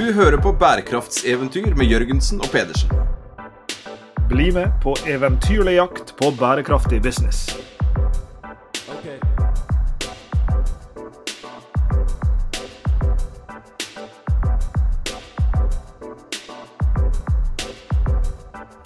[0.00, 2.88] Du hører på bærekraftseventyr med Jørgensen og Pedersen.
[4.30, 7.50] Bli med på eventyrlig jakt på bærekraftig business.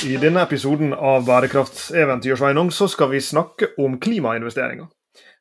[0.03, 2.43] I denne episoden av Bærekraftseventyr
[2.75, 4.91] så skal vi snakke om klimainvesteringer.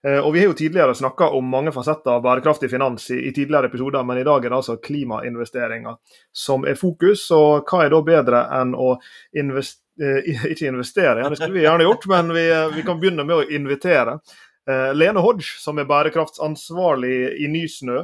[0.08, 3.32] Eh, og Vi har jo tidligere snakka om mange fasetter av bærekraftig finans i, i,
[3.32, 5.96] tidligere episoder, men i dag er det altså klimainvesteringer
[6.36, 7.30] som er fokus.
[7.32, 8.98] Og hva er da bedre enn å
[9.40, 13.28] invest, eh, ikke investere, det skulle vi gjerne gjort, men vi, eh, vi kan begynne
[13.28, 14.20] med å invitere.
[14.68, 18.04] Eh, Lene Hodge, som er bærekraftsansvarlig i Nysnø,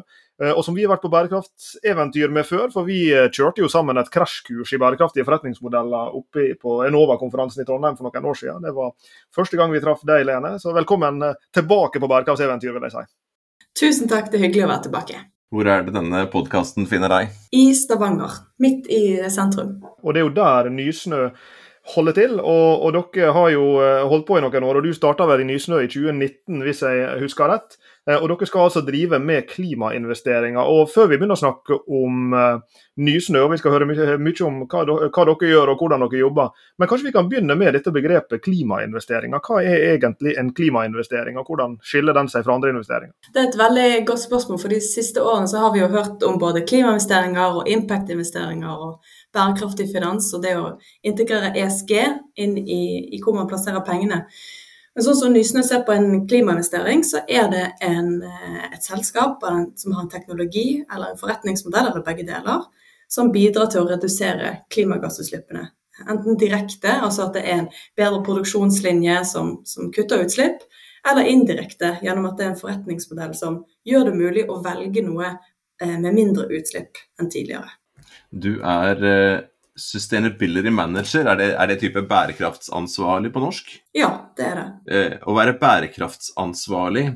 [0.55, 3.99] og som vi har vært på bærekraftseventyr med før, for vi eh, kjørte jo sammen
[3.99, 8.63] et krasjkurs i bærekraftige forretningsmodeller oppe på Enova-konferansen i Trondheim for noen år siden.
[8.63, 8.93] Det var
[9.35, 10.53] første gang vi traff deg, Lene.
[10.63, 13.03] Så velkommen eh, tilbake på bærekraftseventyr, vil jeg si.
[13.83, 15.21] Tusen takk, det er hyggelig å være tilbake.
[15.51, 17.35] Hvor er det denne podkasten finner deg?
[17.51, 19.79] I Stavanger, midt i sentrum.
[20.05, 21.23] Og det er jo der Nysnø
[21.95, 22.39] holder til.
[22.39, 23.63] Og, og, dere har jo
[24.11, 27.23] holdt på i noen år, og du starta vel i Nysnø i 2019, hvis jeg
[27.25, 27.79] husker rett.
[28.09, 30.61] Eh, og Dere skal altså drive med klimainvesteringer.
[30.61, 34.45] og Før vi begynner å snakke om uh, Nysnø, og vi skal høre mye, mye
[34.47, 37.93] om hva, dere gjør og hvordan dere jobber, men kanskje vi kan begynne med dette
[37.93, 39.43] begrepet klimainvesteringer.
[39.45, 43.13] Hva er egentlig en klimainvestering, og hvordan skiller den seg fra andre investeringer?
[43.29, 44.61] Det er et veldig godt spørsmål.
[44.63, 49.03] for De siste årene så har vi jo hørt om både klimainvesteringer og impact-investeringer og
[49.35, 50.71] bærekraftig finans, og det å
[51.05, 51.93] integrere ESG
[52.41, 52.81] inn i,
[53.13, 54.23] i hvor man plasserer pengene.
[54.99, 59.39] Men sånn som Nysnø ser på en klimainvestering, så er det en, eh, et selskap
[59.79, 62.65] som har en teknologi eller en forretningsmodell, eller begge deler,
[63.07, 65.69] som bidrar til å redusere klimagassutslippene.
[66.05, 70.67] Enten direkte, altså at det er en bedre produksjonslinje som, som kutter utslipp,
[71.09, 75.29] eller indirekte gjennom at det er en forretningsmodell som gjør det mulig å velge noe
[75.79, 77.71] eh, med mindre utslipp enn tidligere.
[78.35, 79.39] Du er eh,
[79.79, 83.71] Sustainability manager, er det, er det type bærekraftsansvarlig på norsk?
[83.97, 84.67] Ja, det er det.
[84.91, 87.07] Eh, å være bærekraftsansvarlig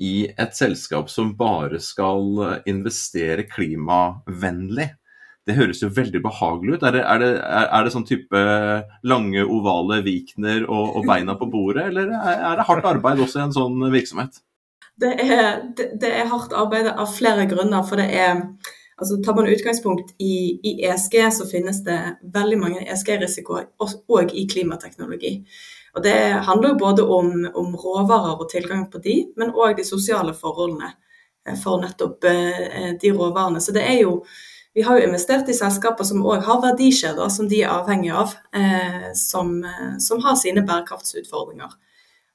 [0.00, 4.88] i et selskap som bare skal eh, investere klimavennlig,
[5.48, 6.84] det høres jo veldig behagelig ut.
[6.86, 8.42] Er det, er det, er det sånn type
[9.08, 13.44] lange, ovale Vikner og, og, beina på bordet, eller er det hardt arbeid også i
[13.48, 14.42] en sånn virksomhet?
[15.00, 17.82] Det er, det, det er hardt arbeid av flere grunner.
[17.88, 18.44] For det er
[19.00, 21.98] altså Tar man utgangspunkt i, i, ESG, så finnes det
[22.34, 25.34] veldig mange ESG-risikoer òg i klimateknologi.
[25.96, 26.16] Og Det
[26.46, 30.92] handler jo både om, om, råvarer og tilgang på de, men òg de sosiale forholdene
[30.92, 33.60] eh, for nettopp eh, de råvarene.
[33.60, 34.20] Så det er jo
[34.72, 38.36] vi har jo investert i selskaper som òg har verdikjeder som de er avhengig av,
[38.54, 41.72] eh, som, eh, som, har sine bærekraftsutfordringer.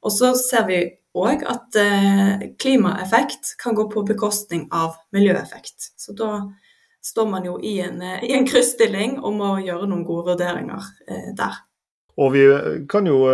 [0.04, 0.80] Og så ser vi
[1.16, 5.92] òg at eh, klimaeffekt kan gå på bekostning av miljøeffekt.
[5.98, 6.42] Så da
[7.06, 10.92] står man jo i en, eh, i en krysstilling og må gjøre noen gode vurderinger
[11.08, 11.64] eh, der.
[12.16, 12.46] Og vi
[12.88, 13.26] kan jo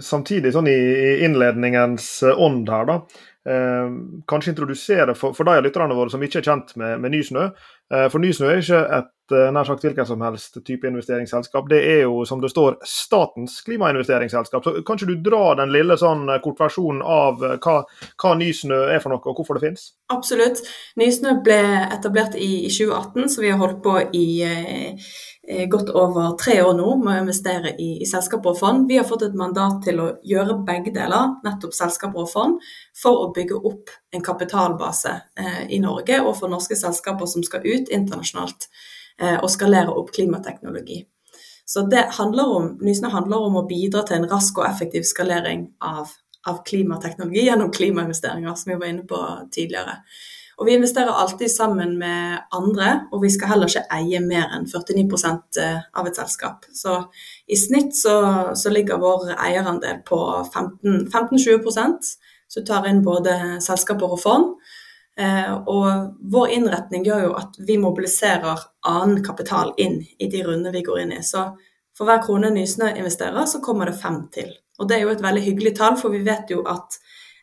[0.00, 0.78] samtidig, sånn i
[1.26, 2.94] innledningens ånd her, da,
[4.32, 7.50] kanskje introdusere for, for de av lytterne våre som ikke er kjent med, med Nysnø.
[7.92, 11.68] For Nysnø er ikke et Eh, nær sagt hvilken som helst type investeringsselskap.
[11.70, 14.64] Det er jo, som det står, statens klimainvesteringsselskap.
[14.64, 17.80] Så Kan ikke du dra den lille sånn eh, kortversjonen av eh, hva,
[18.20, 19.90] hva, Nysnø er for noe, og hvorfor det finnes?
[20.12, 20.62] Absolutt.
[21.00, 25.10] Nysnø ble etablert i, i 2018, så vi har holdt på i eh,
[25.68, 28.86] godt over tre år nå med å investere i, i, selskaper og fond.
[28.88, 33.24] Vi har fått et mandat til å gjøre begge deler, nettopp selskaper og fond, for
[33.24, 37.90] å bygge opp en kapitalbase eh, i Norge og for norske selskaper som skal ut
[37.90, 38.68] internasjonalt.
[39.20, 41.02] Eh, og skalere opp klimateknologi.
[41.68, 45.68] Så det handler om, Nysnø handler om å bidra til en rask og effektiv skalering
[45.84, 46.10] av,
[46.48, 49.20] av klimateknologi gjennom klimainvesteringer, som vi var inne på
[49.54, 50.00] tidligere.
[50.60, 54.66] Og Vi investerer alltid sammen med andre, og vi skal heller ikke eie mer enn
[54.68, 55.06] 49
[55.62, 56.66] eh, av et selskap.
[56.72, 56.98] Så
[57.48, 58.16] i snitt så,
[58.56, 60.18] så ligger vår eierandel på
[60.50, 62.12] 15-20%
[62.50, 64.54] så tar inn både selskaper og fond.
[65.20, 70.72] Eh, og vår innretning gjør jo at vi mobiliserer annen kapital inn i de rundene
[70.72, 71.22] vi går inn i.
[71.22, 71.44] Så
[71.96, 74.52] for hver krone Nysnø investerer, så kommer det fem til.
[74.80, 76.96] Og det er jo et veldig hyggelig tall, for vi vet jo at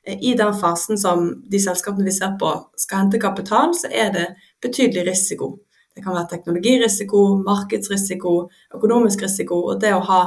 [0.04, 4.12] eh, i den fasen som de selskapene vi ser på skal hente kapital, så er
[4.16, 4.28] det
[4.64, 5.52] betydelig risiko.
[5.94, 8.34] Det kan være teknologirisiko, markedsrisiko,
[8.78, 9.62] økonomisk risiko.
[9.70, 10.22] Og det å ha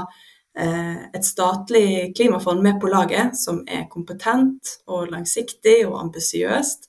[0.54, 6.86] eh, et statlig klimafond med på laget som er kompetent og langsiktig og ambisiøst,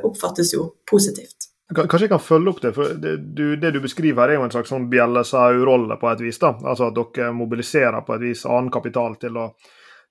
[0.00, 1.49] oppfattes jo positivt.
[1.74, 2.72] Kanskje jeg kan følge opp det.
[2.74, 6.38] for Det du, det du beskriver er jo en slags sånn bjellesau-rolle på et vis.
[6.42, 9.50] da, altså At dere mobiliserer på et vis annen kapital til å,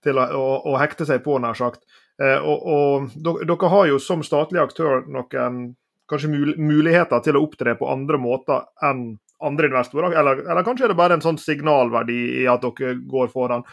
[0.04, 1.84] til å, å, å hekte seg på, nær sagt.
[2.22, 3.10] Eh, og, og,
[3.44, 5.74] Dere har jo som statlig aktør noen
[6.10, 10.16] kanskje muligheter til å opptre på andre måter enn andre investorer?
[10.20, 13.64] Eller, eller kanskje er det bare en sånn signalverdi i at dere går foran.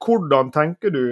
[0.00, 1.04] Hvordan tenker du,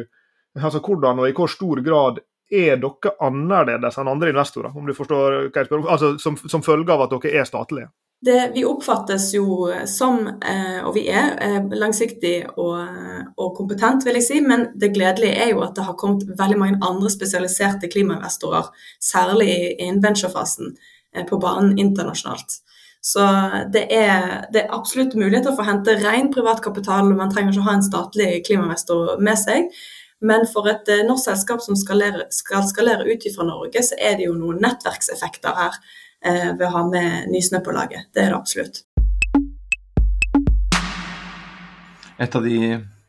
[0.56, 4.94] altså hvordan og i hvor stor grad er dere annerledes enn andre investorer, om du
[4.96, 7.90] forstår hva jeg spør altså som, som følge av at dere er statlige?
[8.20, 12.80] Det, vi oppfattes jo som, eh, og vi er, eh, langsiktig og,
[13.36, 14.40] og, kompetent, vil jeg si.
[14.42, 19.52] Men det gledelige er jo at det har kommet veldig mange andre spesialiserte klimainvestorer, særlig
[19.78, 20.74] innen venturefasen,
[21.14, 22.58] eh, på banen internasjonalt.
[23.00, 23.22] Så
[23.72, 27.68] det er, det er, absolutt muligheter for å hente ren privat kapital, man trenger ikke
[27.68, 29.70] ha en statlig klimainvestor med seg.
[30.20, 32.02] Men for et norsk selskap som skal,
[32.34, 35.78] skal skalere ut fra Norge, så er det jo noen nettverkseffekter her
[36.26, 38.10] eh, ved å ha med Nysnø på laget.
[38.10, 38.82] Det er det absolutt.
[42.18, 42.58] Et av de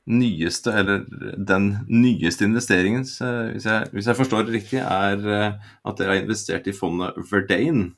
[0.09, 1.01] nyeste, eller
[1.49, 6.21] den nyeste investeringen, hvis jeg, hvis jeg forstår det riktig, er eh, at dere har
[6.21, 7.89] investert i fondet Verdane.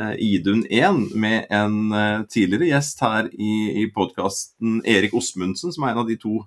[0.00, 3.52] Eh, Idun 1 med en eh, tidligere gjest her i,
[3.82, 6.38] i podkasten, Erik Osmundsen, som er en av de to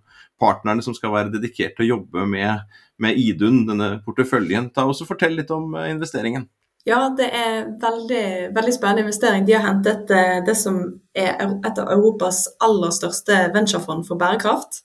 [0.42, 2.66] partnerne som skal være dedikert til å jobbe med,
[2.98, 4.72] med Idun, denne porteføljen.
[4.74, 6.50] Ta også Fortell litt om investeringen.
[6.84, 9.46] Ja, det er veldig, veldig spennende investering.
[9.46, 10.82] De har hentet eh, det som
[11.16, 14.82] er et av Europas aller største venturefond for bærekraft.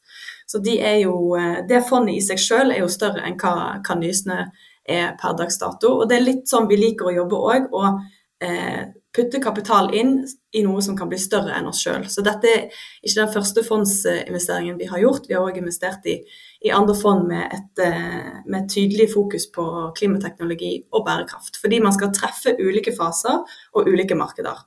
[0.47, 3.97] Så de jo, eh, Det fondet i seg selv er jo større enn hva, hva
[3.99, 4.45] Nysnø
[4.89, 5.97] er per dags dato.
[5.99, 7.67] Og det er litt sånn vi liker å jobbe òg.
[7.73, 8.07] Og eh,
[8.39, 10.13] putte kapital inn
[10.55, 12.05] i noe som kan bli større enn oss sjøl.
[12.07, 15.27] Så dette er ikke den første fondsinvesteringen vi har gjort.
[15.27, 16.21] Vi har òg investert i
[16.61, 21.61] i andre fond med et, eh, med tydelig fokus på klimateknologi og bærekraft.
[21.61, 23.45] Fordi man skal treffe ulike faser
[23.75, 24.65] og ulike markeder.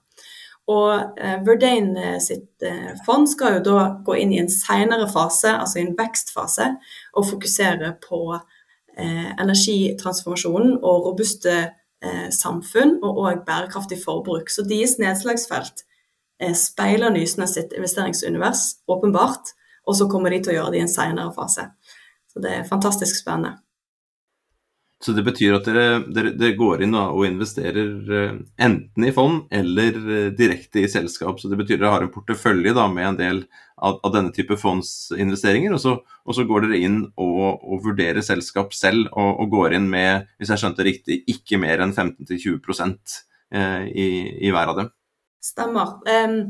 [0.67, 5.09] Og eh, Verdane eh, sitt eh, fond skal jo da gå inn i en senere
[5.11, 6.69] fase, altså i en vekstfase,
[7.17, 8.21] og fokusere på
[8.97, 11.69] eh, energitransformasjonen og robuste eh,
[12.33, 14.49] samfunn og òg bærekraftig forbruk.
[14.49, 15.83] Så deres nedslagsfelt
[16.57, 19.53] speiler Nysnø sitt investeringsunivers, åpenbart.
[19.85, 21.67] Og så kommer de til å gjøre det i en senere fase.
[22.31, 23.59] Så det er fantastisk spennende.
[25.01, 29.47] Så det betyr at dere, dere, dere går inn og investerer eh, enten i fond
[29.49, 31.39] eller eh, direkte i selskap.
[31.41, 33.39] Så det betyr at dere har en portefølje da, med en del
[33.81, 35.73] av, av denne type fondsinvesteringer.
[35.73, 39.79] Og så, og så, går dere inn og, og vurderer selskap selv og, og, går
[39.79, 42.93] inn med, hvis jeg skjønte riktig, ikke mer enn 15-20
[43.57, 44.07] eh, i,
[44.45, 44.93] i hver av dem.
[45.41, 45.97] Stemmer.
[46.05, 46.43] Um,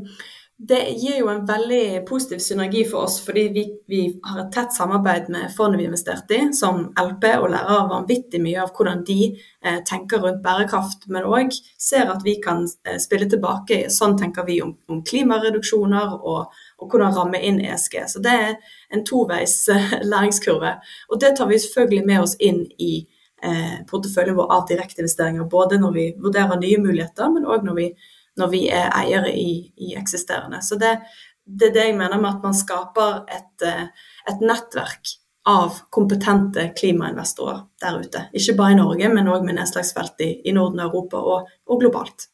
[0.68, 4.74] det gir jo en veldig positiv synergi for oss, fordi vi, vi har et tett
[4.74, 9.16] samarbeid med fondet vi investerte i, som LP, og lærer vanvittig mye av hvordan de
[9.32, 11.50] eh, tenker rundt bærekraft, men òg
[11.82, 13.80] ser at vi kan eh, spille tilbake.
[13.90, 17.98] Sånn tenker vi om, om klimareduksjoner og, og, hvordan ramme inn ESG.
[18.14, 20.76] Så det er en toveis eh, læringskurve.
[21.10, 22.94] Og det tar vi selvfølgelig med oss inn i
[23.42, 27.94] eh, porteføljen vår av direkteinvesteringer, både når vi vurderer nye muligheter, men òg når vi
[28.40, 30.62] når vi er eiere i, i eksisterende.
[30.64, 30.96] Så det,
[31.44, 33.88] det, er det jeg mener med at man skaper et, eh,
[34.30, 35.16] et nettverk
[35.48, 38.26] av kompetente klimainvestorer der ute.
[38.38, 42.28] Ikke bare i Norge, men òg med nedslagsfelt i, i, Norden, Europa og, og, globalt.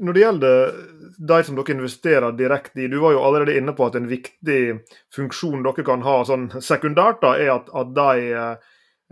[0.00, 0.70] Når det gjelder
[1.20, 4.60] de som dere investerer direkte i, du var jo allerede inne på at en viktig
[5.12, 8.30] funksjon dere kan ha sånn sekundært, da, er at, at de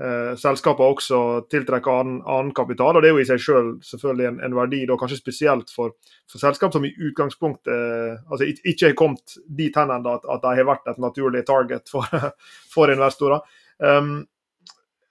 [0.00, 0.46] eh,
[0.78, 2.96] har også tiltrekker annen, annen, kapital.
[2.96, 5.96] og Det er jo i seg selv selvfølgelig en, en verdi, da, kanskje spesielt for,
[6.30, 10.44] for selskap som i utgangspunktet eh, altså ikke har kommet dit hen ennå at, at,
[10.44, 12.06] de har vært et naturlig target for,
[12.74, 13.44] for investorer.
[13.78, 14.26] Um,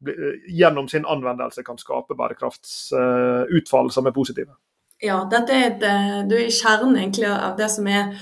[0.08, 4.56] eh, gjennom sin anvendelse kan skape bærekraftsutfall uh, som er positive.
[5.02, 8.14] Ja, dette er, et, eh, du er kjernen egentlig av det som er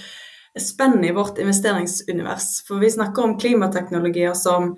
[0.59, 2.63] spennet i vårt investeringsunivers.
[2.67, 4.71] For vi snakker om klimateknologier som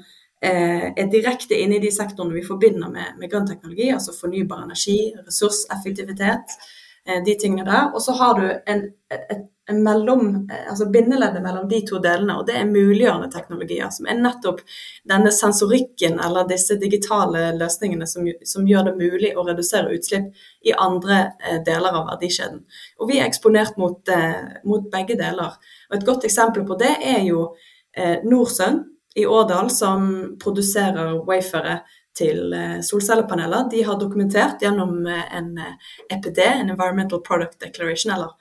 [0.44, 4.66] eh, er direkte inne i de sektorene vi forbinder med, med grønn teknologi, altså fornybar
[4.66, 6.58] energi, ressurseffektivitet.
[7.06, 7.90] De tingene der.
[7.96, 12.46] Og så har du en, et, en mellom, altså bindeleddet mellom de to delene, og
[12.48, 13.90] det er muliggjørende teknologier.
[13.94, 14.62] Som er nettopp
[15.10, 20.32] denne sensorikken eller disse digitale løsningene som, som gjør det mulig å redusere utslipp
[20.68, 21.24] i andre
[21.66, 22.64] deler av verdikjeden.
[23.00, 24.14] Og vi er eksponert mot,
[24.68, 25.58] mot begge deler.
[25.90, 27.52] Og Et godt eksempel på det er jo
[28.24, 28.84] Norsun
[29.16, 31.82] i Årdal som produserer wafere
[32.18, 33.70] til eh, solcellepaneler.
[33.72, 35.54] De har dokumentert gjennom eh, en
[36.10, 38.38] EPD, eh, e en Environmental Product Declaration, eller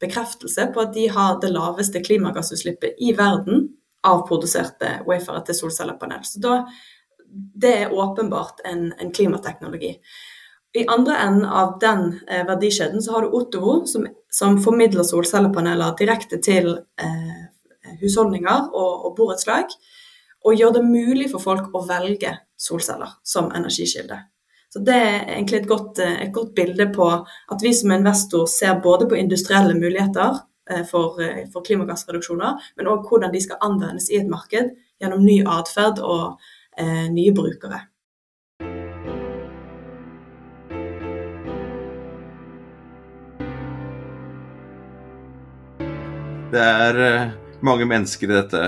[0.00, 3.68] bekreftelse på at de har det laveste klimagassutslippet i verden
[4.06, 6.24] av produserte wafere til solcellepanel.
[6.26, 6.56] Så da,
[7.30, 9.92] det er åpenbart en, en klimateknologi.
[10.78, 15.94] I andre enden av den eh, verdikjeden så har du Ottovo, som, som formidler solcellepaneler
[15.98, 19.72] direkte til eh, husholdninger og, og borettslag
[20.44, 24.18] og gjør det mulig for folk å velge solceller som energikilde.
[24.68, 27.08] Så Det er egentlig et godt, eh, et godt bilde på
[27.52, 30.40] at vi som investor ser både på industrielle muligheter
[30.70, 35.24] eh, for, eh, for klimagassreduksjoner, men òg hvordan de skal anvendes i et marked gjennom
[35.24, 36.38] ny atferd og
[36.76, 37.88] eh, nye brukere.
[46.52, 48.60] Det er mange mennesker i dette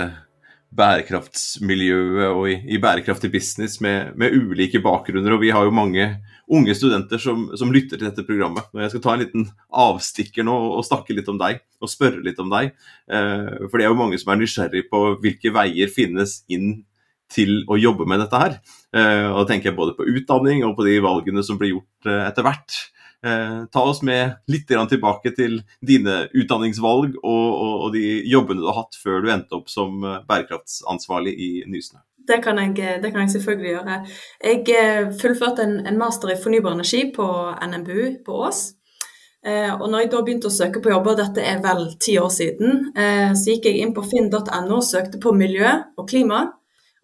[0.71, 5.35] bærekraftsmiljøet og i, i bærekraftig business med, med, ulike bakgrunner.
[5.35, 6.05] Og vi har jo mange
[6.51, 8.69] unge studenter som, som, lytter til dette programmet.
[8.71, 9.49] Og jeg skal ta en liten
[9.83, 12.71] avstikker nå og snakke litt om deg, og spørre litt om deg.
[13.11, 16.81] Eh, for det er jo mange som er nysgjerrig på hvilke veier finnes inn
[17.31, 18.57] til å jobbe med dette her.
[18.95, 22.11] Eh, og da tenker jeg både på utdanning og på de valgene som blir gjort
[22.11, 22.79] eh, etter hvert.
[23.25, 28.65] Eh, ta oss med litt tilbake til dine utdanningsvalg og, og, og, de jobbene du
[28.65, 32.01] har hatt før du endte opp som eh, bærekraftsansvarlig i Nysnø.
[32.27, 33.97] Det kan, jeg, det kan jeg selvfølgelig gjøre.
[34.41, 37.27] Jeg eh, fullførte en, en, master i fornybar energi på
[37.61, 38.63] NMBU på Ås.
[39.45, 42.29] Eh, og når jeg da begynte å søke på jobber, dette er vel ti år
[42.33, 46.43] siden, eh, så gikk jeg inn på finn.no og søkte på miljø og klima.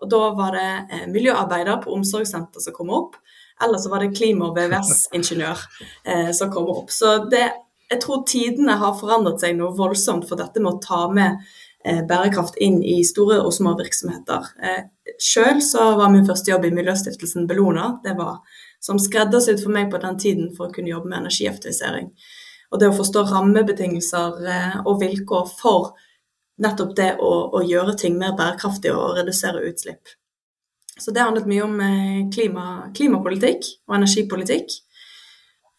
[0.01, 3.17] Og da var det eh, miljøarbeider på omsorgssenter som kom opp.
[3.63, 5.63] Eller så var det klima- og VVS-ingeniør
[6.05, 6.91] eh, som kom opp.
[6.93, 7.45] Så det,
[7.89, 11.39] jeg tror tidene har forandret seg noe voldsomt for dette med å ta med
[11.85, 14.51] eh, bærekraft inn i store og små virksomheter.
[14.61, 14.83] Eh,
[15.17, 17.95] Sjøl så var min første jobb i Miljøstiftelsen Bellona.
[18.03, 18.43] Det var
[18.83, 22.11] som skreddersydd for meg på den tiden for å kunne jobbe med energieffektivisering.
[22.71, 25.95] Og det å forstå rammebetingelser eh, og vilkår for
[26.61, 30.17] nettopp det å, å gjøre ting mer bærekraftig og redusere utslipp.
[30.97, 34.77] Så det handlet mye om eh, klima, klimapolitikk og energipolitikk.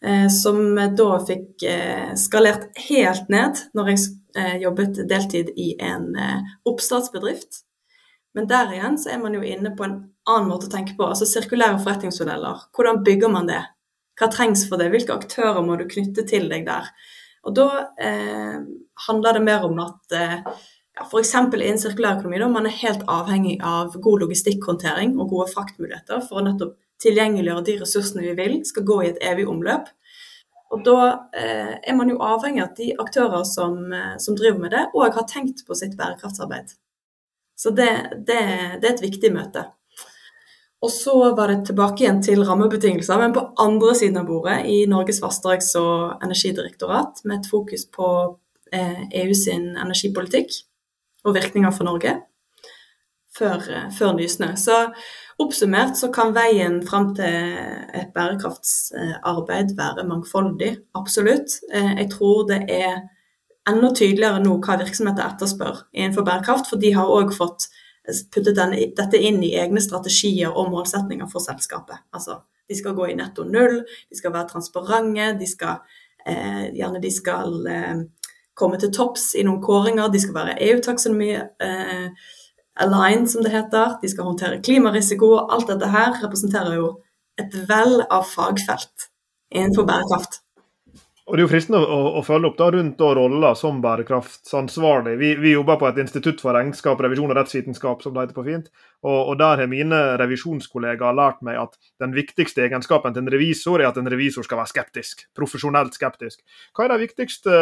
[0.05, 0.61] Eh, som
[0.95, 4.07] da fikk eh, skalert helt ned når jeg
[4.61, 6.13] jobbet deltid i en
[6.69, 7.63] oppstartsbedrift.
[8.37, 9.95] Men der igjen så er man jo inne på en
[10.29, 11.07] annen måte å tenke på.
[11.09, 12.67] Altså sirkulære forretningsmodeller.
[12.77, 13.63] Hvordan bygger man det?
[14.19, 14.91] Hva trengs for det?
[14.93, 16.91] Hvilke aktører må du knytte til deg der?
[17.47, 18.59] Og da eh,
[19.07, 20.37] handler det mer om at eh,
[20.99, 21.33] ja, F.eks.
[21.35, 26.75] innen sirkulærøkonomi, man er helt avhengig av god logistikkhåndtering og gode fraktmuligheter for å nettopp
[26.99, 29.87] tilgjengeliggjøre de ressursene vi vil skal gå i et evig omløp.
[30.69, 30.99] Og Da
[31.33, 34.85] eh, er man jo avhengig av at de aktører som, eh, som driver med det,
[34.93, 36.75] òg har tenkt på sitt bærekraftsarbeid.
[37.57, 37.89] Så det,
[38.27, 38.39] det,
[38.79, 39.65] det, er et viktig møte.
[40.85, 44.85] Og så var det tilbake igjen til rammebetingelser, men på andre siden av bordet, i
[44.87, 48.07] Norges vassdrags- og energidirektorat, med et fokus på
[48.71, 50.53] eh, EU sin energipolitikk
[51.25, 52.15] og virkninger for Norge
[53.37, 53.63] før,
[53.97, 54.53] før Nysnø.
[54.57, 54.77] Så
[55.39, 57.55] oppsummert så kan veien fram til
[57.95, 61.59] et bærekraftsarbeid være mangfoldig, absolutt.
[61.73, 63.01] Eh, jeg tror det er
[63.69, 67.69] enda tydeligere nå hva virksomheter etterspør innenfor bærekraft, for de har òg fått
[68.33, 72.01] puttet denne, dette inn i egne strategier og målsetninger for selskapet.
[72.15, 75.83] Altså, de skal gå i netto null, de skal være transparente, de skal,
[76.25, 78.01] eh, gjerne de skal eh,
[78.59, 80.11] komme til topps i noen kåringer.
[80.11, 82.33] De skal være EU-taksonomi eh,
[82.83, 83.95] aligned, som det heter.
[84.01, 85.35] De skal håndtere klimarisiko.
[85.47, 86.91] Alt dette her representerer jo
[87.39, 89.09] et vell av fagfelt
[89.55, 90.41] innenfor bærekraft.
[91.29, 95.13] Og Det er jo fristende å, å følge opp da rundt rolla som bærekraftsansvarlig.
[95.19, 98.45] Vi, vi, jobber på et institutt for regnskap, revisjon og rettsvitenskap, som det heter på
[98.47, 98.71] fint.
[99.05, 103.77] Og, og Der har mine revisjonskollegaer lært meg at den viktigste egenskapen til en revisor
[103.77, 105.27] er at en revisor skal være skeptisk.
[105.37, 106.41] Profesjonelt skeptisk.
[106.73, 107.61] Hva er de viktigste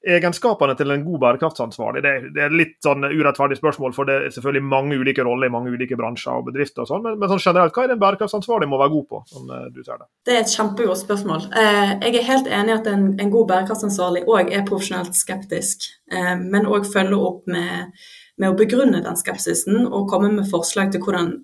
[0.00, 2.00] egenskapene til en god bærekraftsansvarlig?
[2.04, 5.52] Det, det er litt sånn urettferdig spørsmål, for det er selvfølgelig mange ulike roller i
[5.52, 6.84] mange ulike bransjer og bedrifter.
[6.84, 9.22] og sånn, men, men, sånn generelt, hva er det en bærekraftsansvarlig må være god på?
[9.34, 11.46] sånn du ser Det Det er et kjempegodt spørsmål.
[11.62, 15.90] Eh, jeg er helt enig i at en, en god bærekraftsansvarlig òg er profesjonelt skeptisk,
[16.12, 17.92] eh, men òg følger opp med,
[18.40, 21.34] med, å begrunne den skepsisen og komme med forslag til hvordan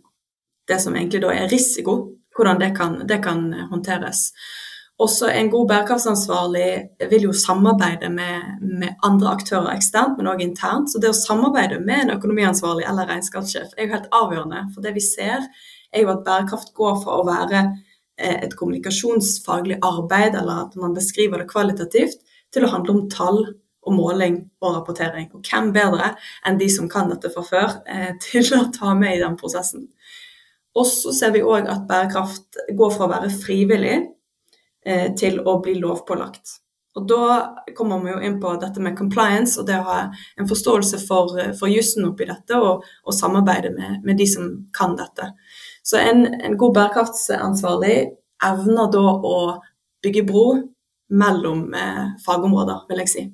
[0.66, 1.98] det som egentlig da er risiko,
[2.36, 4.30] hvordan det kan, det kan håndteres.
[4.96, 6.68] Også en god bærekraftsansvarlig
[7.10, 10.88] vil jo samarbeide med, med andre aktører eksternt, men òg internt.
[10.88, 14.62] Så det å samarbeide med en økonomiansvarlig eller regnskapssjef er jo helt avgjørende.
[14.72, 15.44] For det vi ser,
[15.92, 20.96] er jo at bærekraft går fra å være eh, et kommunikasjonsfaglig arbeid, eller at man
[20.96, 22.24] beskriver det kvalitativt,
[22.54, 23.42] til å handle om tall
[23.86, 25.28] og måling og rapportering.
[25.36, 26.14] Og hvem bedre
[26.48, 29.90] enn de som kan dette fra før, eh, til å ta med i den prosessen.
[30.76, 33.98] Og så ser vi òg at bærekraft går fra å være frivillig
[35.18, 36.60] til å bli lovpålagt.
[36.96, 39.98] Og Da kommer vi jo inn på dette med compliance og det å ha
[40.40, 44.48] en forståelse for, eh, for jussen oppi dette, og, og samarbeide med, med, de som
[44.76, 45.28] kan dette.
[45.84, 47.96] Så en, en god bærekraftsansvarlig
[48.48, 49.36] evner da å
[50.04, 50.46] bygge bro
[51.12, 53.26] mellom eh, fagområder, vil jeg si.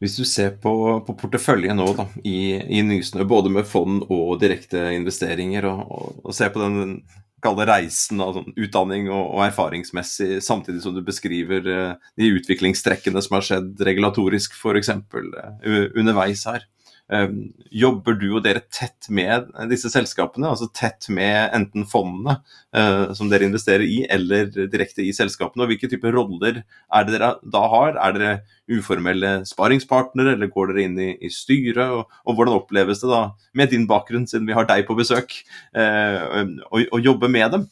[0.00, 0.72] Hvis du ser på,
[1.04, 6.16] på porteføljen nå da, i, i Nysnø, både med fond og direkte investeringer, og, og,
[6.24, 7.04] og ser på den
[7.44, 13.22] kalle reisen av sånn utdanning og, og, erfaringsmessig, samtidig som du beskriver uh, de utviklingstrekkene
[13.24, 14.92] som har skjedd regulatorisk f.eks.
[15.14, 16.66] Uh, underveis her.
[17.12, 22.38] Um, jobber du og dere tett med disse selskapene, altså tett med enten fondene
[22.72, 25.66] uh, som dere investerer i, eller direkte i selskapene?
[25.66, 28.00] Og hvilke typer roller er det dere da har?
[28.00, 28.34] Er dere
[28.72, 31.84] uformelle sparingspartnere, eller går dere inn i, i styret?
[31.84, 35.36] Og, og, hvordan oppleves det da, med din bakgrunn, siden vi har deg på besøk,
[35.76, 37.68] å, å jobbe med dem?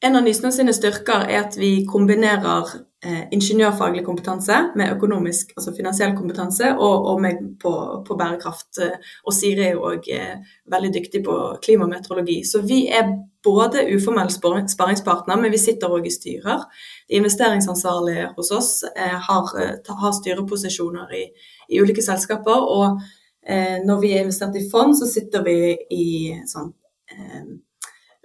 [0.00, 5.74] En av Nysnø sine styrker er at vi kombinerer eh, ingeniørfaglig kompetanse med økonomisk, altså
[5.76, 7.72] finansiell kompetanse, og, og meg på,
[8.06, 8.82] på, bærekraft.
[9.26, 12.40] Og Siri er jo òg eh, veldig dyktig på klimameteorologi.
[12.44, 13.12] Så vi er
[13.44, 16.66] både uformell sparringspartner, men vi sitter òg i styrer.
[17.08, 21.24] De investeringsansvarlige hos oss eh, har, eh, har, styreposisjoner i,
[21.68, 22.68] i, ulike selskaper.
[22.76, 23.00] Og
[23.46, 25.56] eh, når vi er investert i fond, så sitter vi
[25.96, 26.06] i
[26.50, 26.72] sånn
[27.14, 27.48] eh,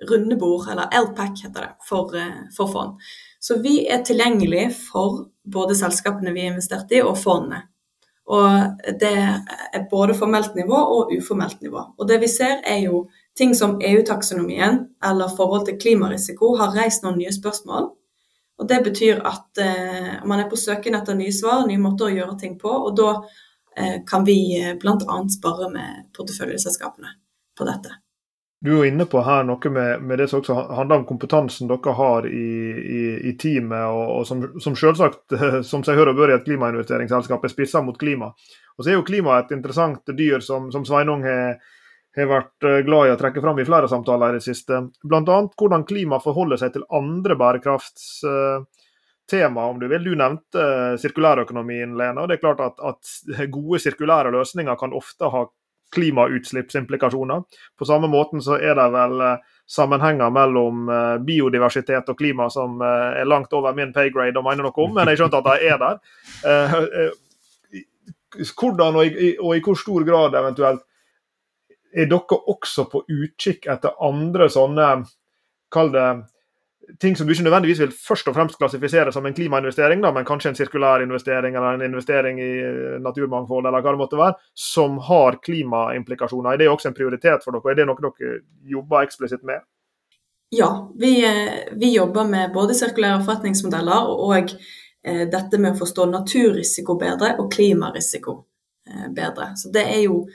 [0.09, 2.99] rundebord, eller LPAC heter det, for, eh, for, fond.
[3.45, 7.61] Så vi er tilgjengelig for både selskapene vi har investert i, og fondene.
[8.25, 11.83] Og det er både formelt nivå og uformelt nivå.
[11.99, 13.03] Og det vi ser er jo
[13.37, 17.91] ting som EU-taksonomien eller forhold til klimarisiko har reist noen nye spørsmål.
[18.57, 22.15] Og det betyr at eh, man er på søken etter nye svar, nye måter å
[22.15, 22.71] gjøre ting på.
[22.71, 23.11] Og da
[23.77, 25.19] eh, kan vi eh, bl.a.
[25.35, 27.13] spare med porteføljeselskapene
[27.59, 27.93] på dette.
[28.65, 31.91] Du er inne på her noe med, med, det som også handler om kompetansen dere
[31.99, 32.47] har i,
[32.81, 35.35] i, i teamet, og, og, som, som selvsagt,
[35.69, 38.27] som seg hør og bør i et klimainvesteringsselskap, er spissa mot klima.
[38.75, 41.59] Og så er jo klima et interessant dyr som, som Sveinung har,
[42.17, 44.73] har, vært eh, glad i å trekke fram i flere samtaler i det siste.
[45.03, 45.37] Bl.a.
[45.61, 50.03] hvordan klima forholder seg til andre bærekraftstema, om du vil.
[50.09, 50.61] Du nevnte
[51.03, 52.17] sirkulærøkonomien, Lena.
[52.23, 53.01] og det er klart at, at
[53.53, 55.41] gode sirkulære løsninger kan ofte ha
[55.95, 57.43] klimautslippsimplikasjoner.
[57.79, 62.81] På samme måten så er det vel eh, sammenhenger mellom eh, biodiversitet og klima som
[62.81, 65.55] eh, er langt over min paygrade å mene noe om, men jeg skjønte at de
[65.71, 65.95] er der.
[68.35, 70.83] Hvordan og i, og i hvor stor grad eventuelt
[71.95, 74.89] er dere også på utkikk etter andre sånne
[75.75, 76.09] Kall det
[76.99, 80.25] ting som du ikke nødvendigvis vil først og fremst klassifisere som en klimainvestering, da, men
[80.27, 84.37] kanskje en sirkulær investering eller en investering i eh, naturmangfold, eller hva det måtte være,
[84.53, 86.53] som har klimaimplikasjoner.
[86.53, 87.73] Er det også en prioritet for dere?
[87.73, 88.39] Er det noe dere
[88.75, 89.65] jobber eksplisitt med?
[90.55, 90.69] Ja,
[90.99, 96.99] vi, eh, vi jobber med både sirkulære forretningsmodeller og eh, dette med å forstå naturrisiko
[97.01, 98.43] bedre og klimarisiko
[98.85, 99.47] bedre.
[99.57, 100.27] Så Det er jo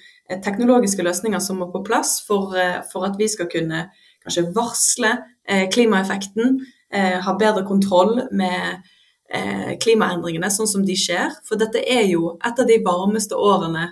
[0.43, 2.51] teknologiske løsninger som må på plass for,
[2.91, 3.85] for at vi skal kunne
[4.25, 5.13] kanskje varsle
[5.73, 6.61] klimaeffekten,
[6.93, 8.83] eh, ha bedre kontroll med
[9.33, 11.35] eh, klimaendringene sånn som de skjer.
[11.47, 13.91] For dette er jo et av de varmeste årene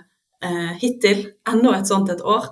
[0.79, 2.45] hittil, enda et sånt et år.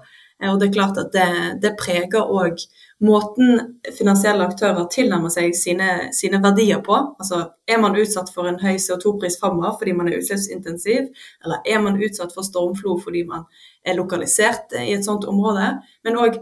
[0.43, 1.27] Og det er klart at det,
[1.63, 2.59] det preger òg
[3.03, 3.59] måten
[3.97, 6.97] finansielle aktører tilnærmer seg sine, sine, verdier på.
[7.21, 11.11] Altså er man utsatt for en høy CO2-pris framover fordi man er utslippsintensiv,
[11.45, 13.45] eller er man utsatt for stormflo fordi man
[13.87, 16.41] er lokalisert i et sånt område, men òg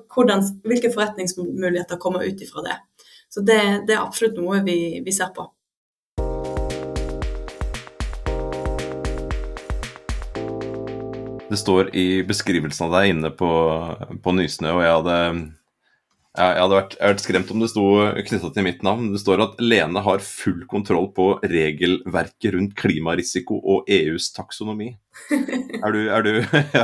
[0.66, 2.78] hvilke forretningsmuligheter kommer ut ifra det.
[3.30, 5.48] Så det, det er absolutt noe vi, vi ser på.
[11.46, 13.50] Det står i beskrivelsen av deg inne på,
[14.24, 15.20] på Nysnø, og jeg hadde
[16.36, 17.86] jeg hadde vært, jeg vært skremt om det sto
[18.28, 19.10] knytta til mitt navn.
[19.14, 24.92] Det står at Lene har full kontroll på regelverket rundt klimarisiko og EUs taksonomi.
[25.32, 26.32] Er du, er du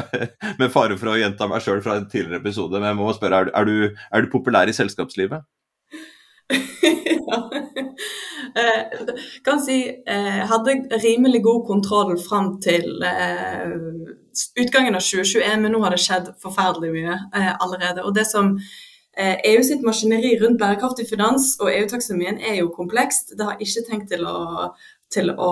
[0.62, 3.42] Med fare for å gjenta meg sjøl fra en tidligere episode, men jeg må spørre,
[3.42, 5.44] er du, er du, er du populær i selskapslivet?
[6.52, 7.42] ja.
[8.56, 8.82] Eh,
[9.46, 13.70] kan si eh, hadde rimelig god kontroll fram til eh,
[14.60, 17.16] utgangen av 2021, men nå har det skjedd forferdelig mye
[17.64, 18.04] allerede.
[18.04, 18.58] Og det som
[19.18, 23.36] EU eh, e sitt maskineri rundt bærekraftig finans og EU-taksonomien er jo komplekst.
[23.38, 24.72] Det har ikke tenkt til å,
[25.12, 25.52] til å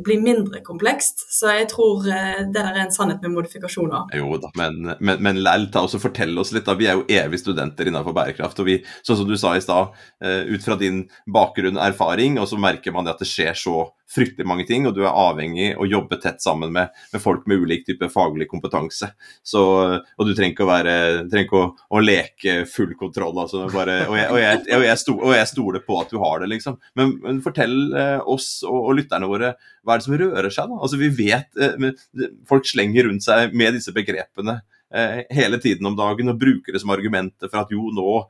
[0.00, 1.24] bli mindre komplekst.
[1.32, 4.10] Så jeg tror eh, det der er en sannhet med modifikasjoner.
[4.16, 6.66] Jo da, men, men, men lell, ta også fortell oss litt.
[6.66, 8.62] da, Vi er jo evige studenter innenfor bærekraft.
[8.62, 12.40] og vi, sånn som du sa i stad, eh, ut fra din bakgrunn og erfaring,
[12.40, 15.72] og så merker man at det skjer så fryktelig mange ting, og du er avhengig
[15.74, 19.12] av å jobbe tett sammen med, med, folk med ulik type faglig kompetanse.
[19.46, 19.62] Så,
[19.98, 20.96] og du trenger ikke å, være,
[21.32, 23.36] trenger ikke å, å leke full kontroll.
[23.44, 26.42] Altså, bare, og, jeg, og, jeg, og, jeg og, jeg, stoler på at du har
[26.42, 26.78] det, liksom.
[26.98, 30.70] Men, men fortell eh, oss og, lytterne våre hva er det som rører seg.
[30.70, 30.78] da?
[30.84, 34.60] Altså, vi vet eh, Folk slenger rundt seg med disse begrepene
[34.94, 38.22] eh, hele tiden om dagen og bruker det som argumenter for at jo, nå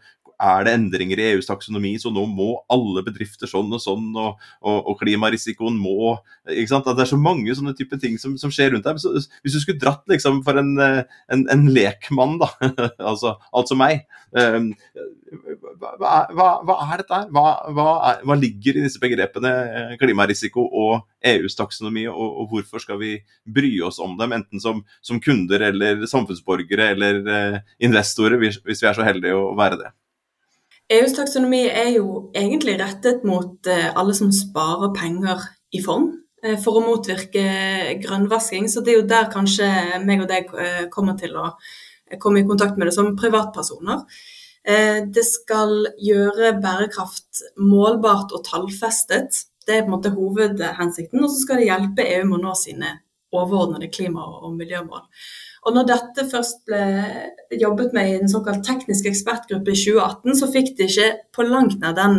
[0.43, 4.43] er det endringer i EUs taksonomi, så nå må alle bedrifter sånn og sånn, og,
[4.61, 6.17] og, og klimarisikoen må
[6.49, 6.89] ikke sant?
[6.91, 9.01] At Det er så mange sånne type ting som, som skjer rundt deg.
[9.03, 12.51] Så, hvis du skulle dratt liksom for en, en, en lekmann, da,
[13.13, 14.73] altså, altså meg um,
[15.81, 17.31] hva, hva, hva, er dette her?
[17.33, 17.47] Hva,
[18.11, 23.01] er, hva, ligger i disse begrepene eh, klimarisiko og EUs taksonomi, og, og, hvorfor skal
[23.01, 28.61] vi bry oss om dem, enten som, som kunder eller samfunnsborgere eller uh, investorer, hvis,
[28.67, 29.93] hvis vi er så heldige å være det?
[30.93, 35.41] EUs taksonomi er jo egentlig rettet mot eh, alle som sparer penger
[35.73, 36.11] i fond
[36.45, 37.45] eh, for å motvirke
[38.03, 38.69] grønnvasking.
[38.69, 39.69] Så det er jo der kanskje
[40.05, 41.55] meg og deg eh, kommer til å
[42.21, 44.05] komme i kontakt med det som privatpersoner.
[44.63, 49.41] Det skal gjøre bærekraft målbart og tallfestet.
[49.67, 51.19] Det er på en måte hovedhensikten.
[51.25, 52.93] Og så skal det hjelpe EU med å nå sine
[53.33, 55.09] overordnede klima- og miljømål.
[55.63, 56.83] Og når dette først ble
[57.61, 61.79] jobbet med i en såkalt teknisk ekspertgruppe i 2018, så fikk det ikke på langt
[61.83, 62.19] nær den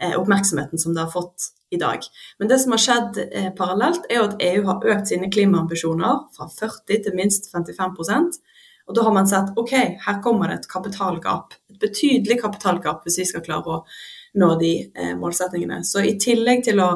[0.00, 2.06] eh, oppmerksomheten som det har fått i dag.
[2.38, 6.26] Men det som har skjedd eh, parallelt, er jo at EU har økt sine klimaambisjoner
[6.36, 8.38] fra 40 til minst 55%
[8.84, 9.72] og da har man sett ok,
[10.04, 11.54] her kommer det et kapitalgap.
[11.72, 13.82] Et betydelig kapitalgap hvis vi skal klare å
[14.40, 15.80] nå de eh, målsetningene.
[15.86, 16.90] Så i tillegg til å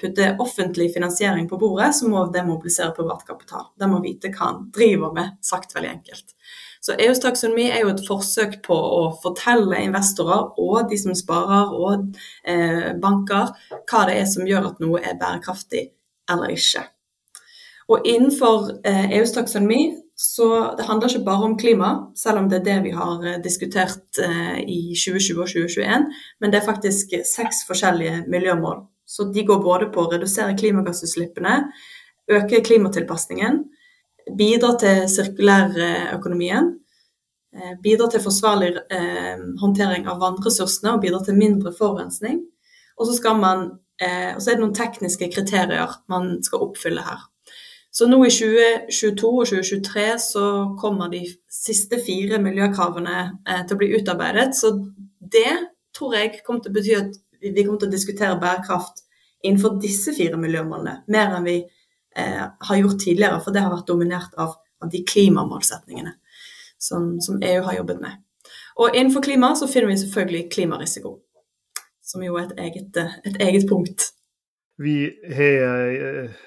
[0.00, 3.70] putte offentlig finansiering på bordet, så må det mobilisere privat kapital.
[3.80, 6.34] De må vite hva han driver med, sagt veldig enkelt.
[6.84, 11.70] Så EUs taksonomi er jo et forsøk på å fortelle investorer og de som sparer
[11.72, 13.54] og eh, banker,
[13.88, 15.86] hva det er som gjør at noe er bærekraftig
[16.28, 16.84] eller ikke.
[17.88, 20.46] Og innenfor eh, EUs taksonomi så
[20.76, 24.20] det handler ikke bare om klima, selv om det er det vi har eh, diskutert
[24.20, 29.62] eh, i 2020 og 2021, men det er faktisk seks forskjellige miljømål så de går
[29.62, 31.58] både på å redusere klimagassutslippene,
[32.32, 33.60] øke klimatilpasningen,
[34.38, 36.70] bidra til sirkulærøkonomien,
[37.54, 42.40] eh, bidra til forsvarlig eh, håndtering av vannressursene og bidra til mindre forurensning.
[42.98, 47.28] Og så, man, eh, så er det noen tekniske kriterier man skal oppfylle her.
[47.94, 50.46] Så nå i 2022 og 2023 så
[50.80, 51.20] kommer de
[51.52, 53.20] siste fire miljøkravene
[53.68, 54.56] til å bli utarbeidet.
[54.58, 54.72] Så
[55.20, 55.52] det
[55.94, 57.20] tror jeg kommer til å bety at
[57.52, 59.04] vi kommer til å diskutere bærekraft
[59.44, 63.90] innenfor disse fire miljømålene mer enn vi eh, har gjort tidligere, for det har vært
[63.90, 66.14] dominert av, av de klimamålsetningene
[66.80, 68.22] som, som, EU har jobbet med.
[68.80, 71.18] Og innenfor klima så finner vi selvfølgelig klimarisiko,
[72.02, 74.10] som jo er et eget, et eget punkt.
[74.80, 74.96] Vi
[75.36, 76.42] har eh,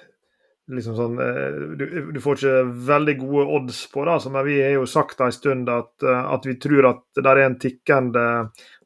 [0.67, 4.57] liksom sånn, eh, du, du, får ikke veldig gode odds på det, altså, men vi
[4.61, 8.23] har jo sagt en stund at, eh, at, vi tror at det er en tikkende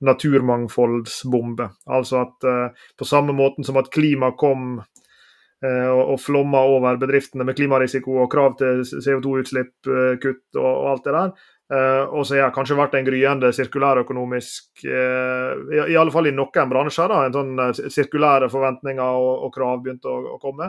[0.05, 1.67] naturmangfoldsbombe.
[1.93, 6.97] Altså at uh, på samme måten som at klima kom uh, og, og flomma over
[7.01, 11.33] bedriftene med klimarisiko og krav til CO2-utslipp, uh, kutt og, alt det der,
[11.71, 16.67] og så har det kanskje vært en gryende sirkulærøkonomisk i, i alle fall i noen
[16.67, 20.67] bransjer, da, en sånn sirkulære forventninger og, krav begynte å komme.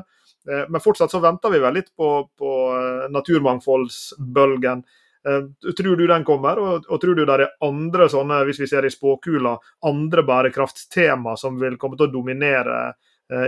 [0.50, 4.84] Eh, men fortsatt så venter vi vel litt på, på eh, naturmangfoldsbølgen.
[5.28, 8.70] Eh, tror du den kommer, og, og, tror du det er andre sånne, hvis vi
[8.70, 9.54] ser i spåkula,
[9.86, 12.84] andre bærekraftstema som vil komme til å dominere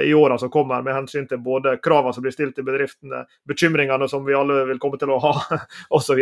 [0.05, 4.09] i åra som kommer, med hensyn til både kravene som blir stilt til bedriftene, bekymringene
[4.09, 5.33] som vi alle vil komme til å ha,
[5.99, 6.21] osv.?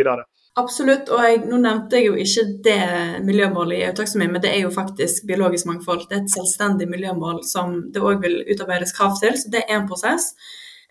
[0.59, 4.65] Absolutt, og jeg, nå nevnte jeg jo ikke det miljømålet i eutaksomi, men det er
[4.65, 6.05] jo faktisk biologisk mangfold.
[6.09, 9.79] Det er et selvstendig miljømål som det òg vil utarbeides krav til, så det er
[9.79, 10.33] en prosess.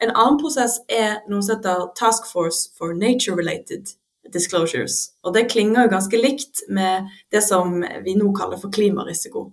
[0.03, 3.95] En annen prosess er noe som heter Task Force for Nature-Related
[4.35, 5.13] Disclosures.
[5.23, 9.51] Og det klinger jo ganske likt med det som vi nå kaller for klimarisiko.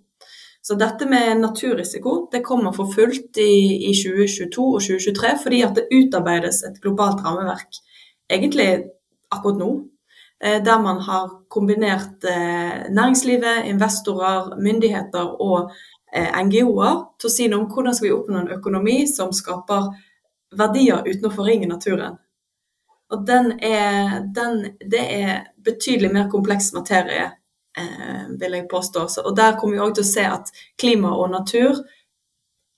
[0.69, 5.79] Så dette med naturrisiko det kommer for fullt i, i 2022 og 2023 fordi at
[5.79, 7.79] det utarbeides et globalt rammeverk
[8.29, 8.67] egentlig
[9.34, 9.71] akkurat nå
[10.43, 15.71] Eh, der man har kombinert eh, næringslivet, investorer, myndigheter og
[16.15, 19.89] eh, NGO-er til å si noe om hvordan skal vi oppnå en økonomi som skaper
[20.55, 22.15] verdier uten å forringe naturen.
[23.12, 27.27] Og den er, den, det er betydelig mer kompleks materie
[28.39, 29.05] vil jeg påstå.
[29.25, 31.83] Og der kommer vi òg til å se at klima og natur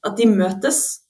[0.08, 1.02] at de møtes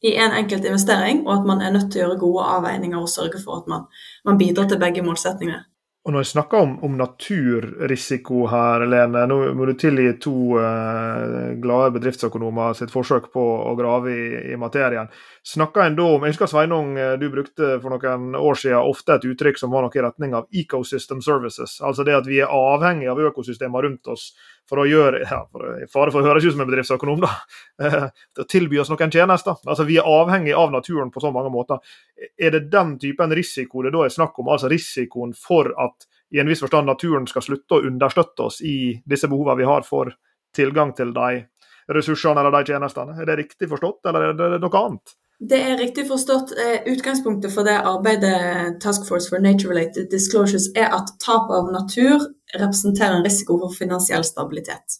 [0.00, 3.10] i en enkelt investering, og at man er nødt til å gjøre gode avveininger og
[3.10, 3.88] sørge for at man,
[4.24, 5.64] man bidrar til begge målsettingene.
[6.08, 11.50] Og Når jeg snakker om, om, naturrisiko her, Lene, nå må du tilgi to uh,
[11.60, 15.12] glade bedriftsøkonomer sitt forsøk på å grave i, i materien.
[15.44, 19.18] Snakker en da om, Jeg husker Sveinung, eh, du brukte for noen år siden ofte
[19.18, 21.76] et uttrykk som var noe i retning av ecosystem services.
[21.84, 24.30] Altså det at vi er avhengig av økosystemer rundt oss
[24.68, 27.30] for å gjøre ja, for, fare for å høres ut som en bedriftsøkonom, da,
[28.36, 29.56] til å tilby oss noen tjenester.
[29.64, 31.80] Altså Vi er avhengig av naturen på så mange måter.
[32.38, 34.48] Er det den typen risiko det da er snakk om?
[34.50, 38.98] Altså risikoen for at i en viss forstand naturen skal slutte å understøtte oss i
[39.06, 40.10] disse behovene vi har for
[40.56, 41.44] tilgang til de
[41.94, 43.16] ressursene eller de tjenestene.
[43.16, 45.14] Er det riktig forstått, eller er det noe annet?
[45.38, 46.52] Det er riktig forstått.
[46.58, 52.18] Eh, utgangspunktet for det arbeidet Task Force for Nature-Related Disclosures er at tap av natur
[52.58, 54.98] representerer en risiko for finansiell stabilitet.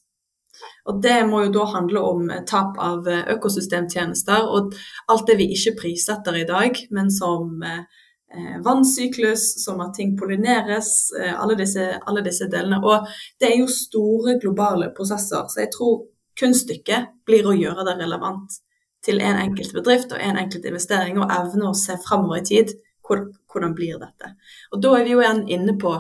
[0.89, 4.75] Og Det må jo da handle om tap av økosystemtjenester og
[5.13, 11.11] alt det vi ikke prissetter i dag, men som eh, vannsyklus, som at ting pollineres,
[11.21, 12.81] eh, alle, disse, alle disse delene.
[12.85, 13.09] Og
[13.41, 16.07] det er jo store globale prosesser, så jeg tror
[16.39, 18.61] kunststykket blir å gjøre det relevant
[19.05, 22.77] til en enkelt bedrift og en enkelt investering, og evne å se framover i tid.
[23.09, 24.35] Hvordan blir dette?
[24.75, 25.95] Og Da er vi jo igjen inne på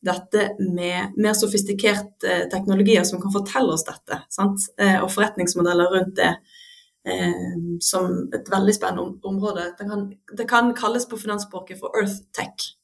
[0.00, 4.22] dette med mer sofistikerte eh, teknologier som kan fortelle oss dette.
[4.30, 4.68] Sant?
[4.78, 6.30] Eh, og forretningsmodeller rundt det
[7.08, 9.72] eh, som et veldig spennende område.
[9.78, 10.08] Det kan,
[10.38, 12.74] det kan kalles på finansspråket for Earth Tech.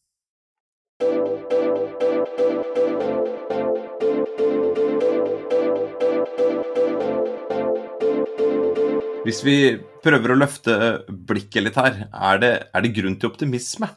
[9.25, 9.57] Hvis vi
[10.05, 10.75] prøver å løfte
[11.09, 13.89] blikket litt her, er det, er det grunn til optimisme?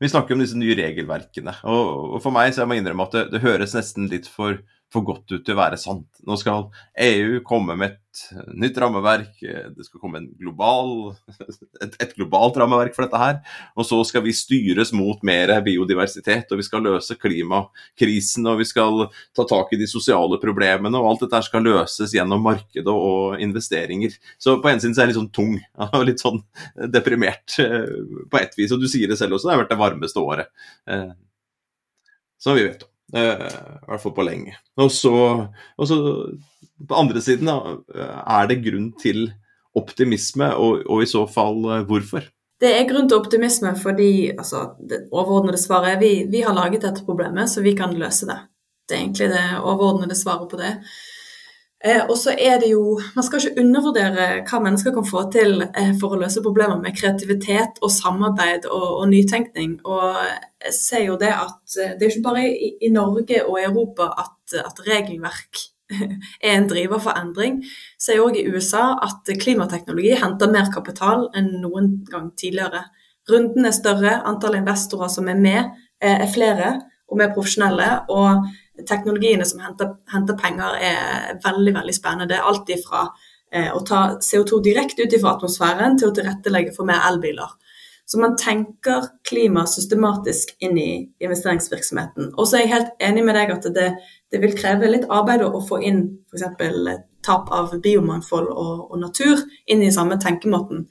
[0.00, 1.54] Vi snakker om disse nye regelverkene.
[1.64, 4.60] Og, og for meg så jeg må innrømme at det, det høres nesten litt for
[4.94, 6.06] for godt ut til å være sant.
[6.26, 6.68] Nå skal
[7.02, 8.00] EU komme med et
[8.54, 9.40] nytt rammeverk,
[9.74, 11.16] det skal komme global,
[11.82, 13.40] et, et, globalt rammeverk for dette her.
[13.74, 18.68] Og så skal vi styres mot mer biodiversitet, og vi skal løse klimakrisen, og vi
[18.70, 23.42] skal ta tak i de sosiale problemene, og alt dette skal løses gjennom markedet og
[23.42, 24.14] investeringer.
[24.38, 25.58] Så på en side så er jeg litt sånn tung
[25.90, 26.40] og litt sånn
[26.94, 27.92] deprimert eh,
[28.30, 28.72] på ett vis.
[28.74, 30.54] Og du sier det selv også, det har vært det varmeste året.
[30.86, 31.12] Eh,
[32.38, 32.93] som vi vet om.
[33.12, 33.46] Eh,
[33.84, 34.56] I hvert fall på lenge.
[34.80, 35.14] Og så,
[35.76, 35.98] og så
[36.88, 37.76] på andre siden, da,
[38.24, 39.28] er det grunn til
[39.74, 42.26] optimisme, og, og, i så fall eh, hvorfor?
[42.62, 46.86] Det er grunn til optimisme fordi altså, det overordnede svaret er vi, vi har laget
[46.86, 48.38] dette problemet, så vi kan løse det.
[48.88, 50.76] Det er egentlig det overordnede svaret på det.
[51.84, 55.66] Eh, og så er det jo Man skal ikke undervurdere hva mennesker kan få til
[55.66, 59.76] eh, for å løse problemer med kreativitet og samarbeid og, og nytenkning.
[59.84, 60.16] Og
[60.64, 63.66] jeg ser jo det at eh, det er ikke bare i, i Norge og i
[63.68, 65.60] Europa at, at regelverk
[66.00, 67.60] er en driver for endring.
[68.00, 72.86] Ser òg i USA at klimateknologi henter mer kapital enn noen gang tidligere.
[73.28, 76.74] Runden er større, antall investorer som er med, er flere
[77.08, 77.90] og mer profesjonelle.
[78.12, 78.48] og
[78.82, 82.28] teknologiene som henter, henter, penger, er veldig veldig spennende.
[82.30, 83.04] Det er alt fra
[83.52, 87.52] eh, å ta CO2 direkte ut fra atmosfæren til å tilrettelegge for mer elbiler.
[88.06, 90.90] Så man tenker klima systematisk inn i
[91.24, 92.34] investeringsvirksomheten.
[92.36, 93.86] Og så er jeg helt enig med deg at det,
[94.32, 96.98] det vil kreve litt arbeid å få inn f.eks.
[97.24, 100.84] tap av biomangfold og, og, natur inn i samme tenkemåten.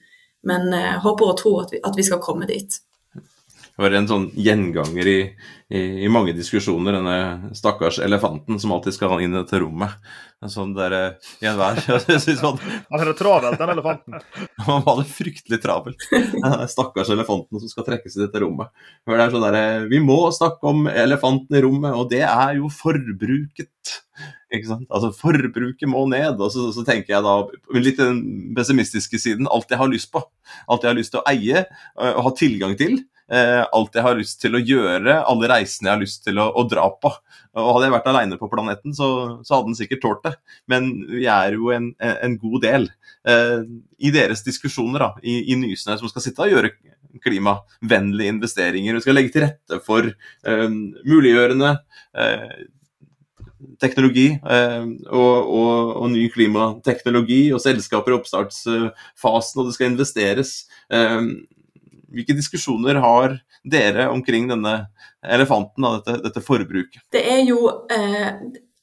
[0.50, 2.82] Men eh, håper og tror at vi, at vi skal komme dit.
[3.74, 5.20] Det var en sånn gjenganger i,
[5.74, 9.96] i, i, mange diskusjoner, denne stakkars elefanten som alltid skal inn i dette rommet.
[10.44, 10.94] En sånn der,
[11.42, 14.20] i enhver Han hadde travelt, den elefanten.
[14.68, 16.06] Han hadde fryktelig travelt.
[16.70, 18.70] Stakkars elefanten som skal trekkes i dette rommet.
[19.08, 22.60] For det er sånn der, Vi må snakke om elefanten i rommet, og det er
[22.60, 23.98] jo forbruket.
[24.54, 24.86] Ikke sant?
[24.94, 26.38] Altså Forbruket må ned.
[26.38, 27.34] Og så, så tenker jeg da,
[27.80, 28.22] litt den
[28.54, 30.22] pessimistiske siden, alt jeg har lyst på.
[30.68, 31.66] Alt jeg har lyst til å eie
[31.98, 35.96] og ha tilgang til eh, alt jeg har lyst til å gjøre, alle reisene jeg
[35.96, 37.10] har lyst til å, å dra på.
[37.54, 39.08] Og Hadde jeg vært aleine på planeten, så,
[39.46, 40.34] så, hadde den sikkert tålt det.
[40.70, 42.90] Men vi er jo en, en god del
[43.30, 43.62] eh,
[44.02, 46.74] i deres diskusjoner da, i, i Nysnø som skal sitte og gjøre
[47.24, 48.96] klimavennlige investeringer.
[48.96, 50.70] og skal legge til rette for eh,
[51.06, 51.76] muliggjørende
[52.18, 52.64] eh,
[53.82, 60.56] teknologi eh, og, og, og, ny klimateknologi og selskaper i oppstartsfasen, og det skal investeres.
[60.92, 61.22] Eh,
[62.14, 64.76] hvilke diskusjoner har dere omkring denne
[65.24, 67.04] elefanten, av dette, dette, forbruket?
[67.12, 68.32] Det er jo eh,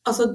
[0.08, 0.30] Altså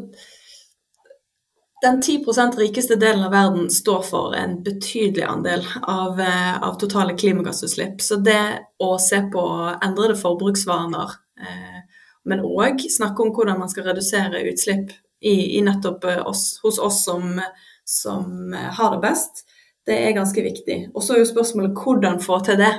[1.81, 7.15] den 10% rikeste delen av verden står for en betydelig andel av, eh, av totale
[7.17, 7.97] klimagassutslipp.
[8.01, 8.43] Så det
[8.79, 9.43] å se på
[9.83, 11.81] endrede forbruksvaner eh,
[12.25, 17.03] men òg snakke om hvordan man skal redusere utslipp i, i nettopp oss, hos oss
[17.05, 17.37] som,
[17.85, 19.45] som, har det best,
[19.85, 20.77] det er ganske viktig.
[20.93, 22.71] Og så er jo spørsmålet hvordan få til det.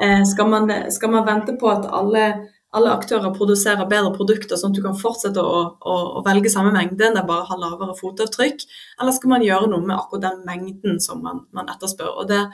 [0.00, 2.24] Eh, skal, man, skal, man, vente på at alle,
[2.72, 6.72] alle, aktører produserer bedre produkter, sånn at du kan fortsette å, å, å velge samme
[6.74, 8.66] mengde, det bare har lavere fotavtrykk,
[9.00, 12.14] eller skal man gjøre noe med akkurat den mengden som man, man etterspør?
[12.22, 12.44] Og det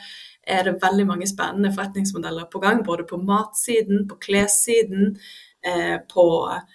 [0.44, 5.14] er det veldig mange spennende forretningsmodeller på gang, både på matsiden, på klessiden,
[5.64, 6.73] eh, på eh,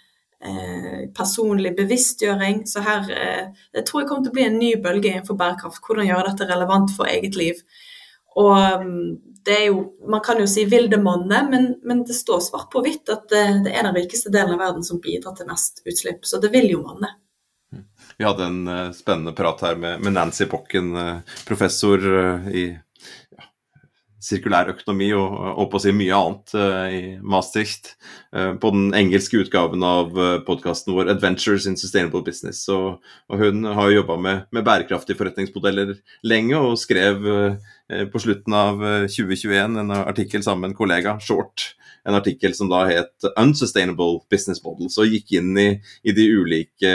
[1.16, 2.62] personlig bevisstgjøring.
[2.68, 5.82] Så her eh, jeg tror jeg kommer til å bli en ny bølge innenfor bærekraft.
[5.84, 7.60] Hvordan gjøre dette relevant for eget liv.
[8.40, 9.08] Og mm,
[9.44, 12.70] det er jo, Man kan jo si 'vil det monne', men, men, det står svart
[12.72, 15.82] på hvitt at det, det, er den rikeste delen av verden som bidrar til mest
[15.84, 16.24] utslipp.
[16.24, 17.14] Så det vil jo monne.
[18.16, 22.00] Vi hadde en uh, spennende prat her med, med Nancy Pocken, uh, professor
[22.52, 22.66] i
[24.20, 27.94] sirkulær økonomi og, og, på å si mye annet uh, i Maastricht.
[28.34, 32.66] Uh, på den engelske utgaven av uh, eh, podkasten vår 'Adventures in Sustainable Business'.
[32.72, 37.24] Og, og hun har jobba med, med, bærekraftige forretningsmodeller lenge, og skrev
[38.12, 38.78] på slutten av
[39.10, 41.72] 2021 en artikkel sammen med en kollega, Short,
[42.06, 45.70] en artikkel som da het 'Unsustainable Business Models', og gikk inn i,
[46.04, 46.92] i de ulike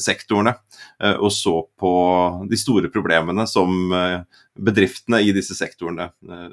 [0.00, 0.54] sektorene
[1.02, 1.92] eh, og så på
[2.50, 4.20] de store problemene som eh,
[4.58, 6.48] bedriftene i disse sektorene eh,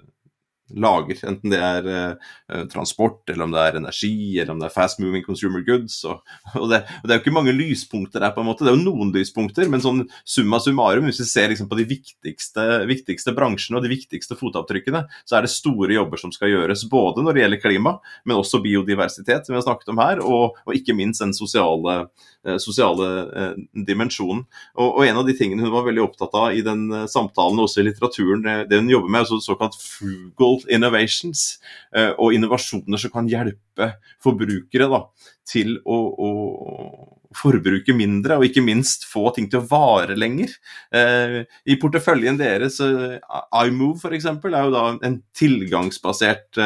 [0.74, 4.74] lager, enten det er uh, transport, eller om det er energi, eller om det er
[4.74, 6.00] fast moving consumer goods.
[6.10, 6.24] Og,
[6.58, 8.66] og, det, og, det, er jo ikke mange lyspunkter der, på en måte.
[8.66, 11.86] Det er jo noen lyspunkter, men sånn summa summarum, hvis vi ser liksom på de
[11.90, 16.88] viktigste, viktigste, bransjene og de viktigste fotavtrykkene, så er det store jobber som skal gjøres.
[16.90, 20.58] Både når det gjelder klima, men også biodiversitet, som vi har snakket om her, og,
[20.66, 21.98] og ikke minst den sosiale,
[22.46, 24.44] uh, sosiale eh, dimensjonen.
[24.82, 27.88] Og, en av de tingene hun var veldig opptatt av i den samtalen, også i
[27.90, 31.58] litteraturen, det hun jobber med, er så, såkalt frugal innovations
[31.96, 33.92] eh, og innovasjoner som kan hjelpe
[34.24, 35.02] forbrukere da,
[35.48, 36.32] til å, å,
[37.36, 40.54] forbruke mindre, og ikke minst få ting til å vare lenger.
[40.96, 43.18] Eh, I porteføljen deres, eh,
[43.66, 46.62] iMove f.eks., er jo da en tilgangsbasert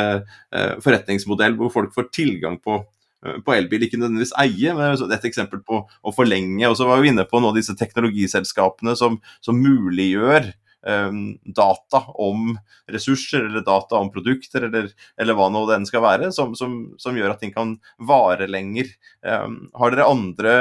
[0.86, 2.84] forretningsmodell hvor folk får tilgang på
[3.20, 6.64] på elbil, ikke nødvendigvis eie, men et eksempel på å forlenge.
[6.70, 10.48] Og så var vi inne på noen av disse teknologiselskapene som, som muliggjør
[10.80, 12.54] data om
[12.92, 14.90] ressurser eller data om produkter eller,
[15.20, 18.48] eller hva nå det enn skal være, som, som, som, gjør at ting kan vare
[18.48, 18.88] lenger.
[19.26, 20.54] Um, har dere andre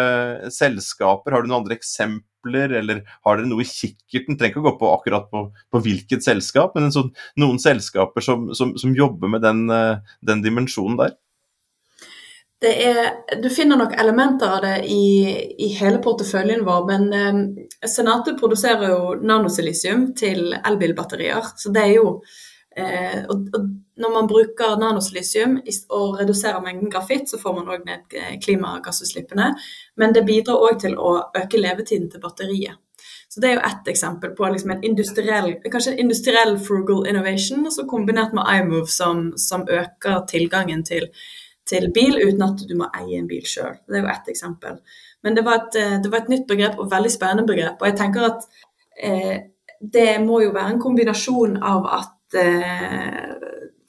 [0.54, 4.38] selskaper, har du noen andre eksempler, eller har dere noe i kikkerten?
[4.38, 8.50] Trenger ikke å gå på akkurat på, på hvilket selskap, men sånn, noen selskaper som,
[8.58, 11.16] som, jobber med den, eh, den dimensjonen der?
[12.60, 15.30] Er, du finner nok elementer av det i,
[15.62, 21.52] i hele porteføljen vår, men eh, Senate produserer jo nanosilisium til elbilbatterier.
[21.54, 22.08] Så det er jo
[22.74, 25.56] eh, og, og, Når man bruker nanosilisium
[25.94, 29.52] og reduserer mengden grafitt, så får man òg ned eh, klimagassutslippene.
[29.96, 32.82] Men det bidrar òg til å øke levetiden til batteriet.
[33.28, 37.66] Så Det er jo ett eksempel på liksom en industriell, kanskje en industriell frugal innovation,
[37.66, 41.06] altså kombinert med iMove, som, som øker tilgangen til
[41.68, 43.76] til bil uten at du må eie en bil sjøl.
[43.86, 44.80] Det er jo ett eksempel.
[45.22, 47.80] Men det var, et, eh, det var, et, nytt begrep og veldig spennende begrep.
[47.80, 48.48] Og jeg tenker at
[49.02, 49.36] eh,
[49.80, 53.28] det må jo være en kombinasjon av at eh,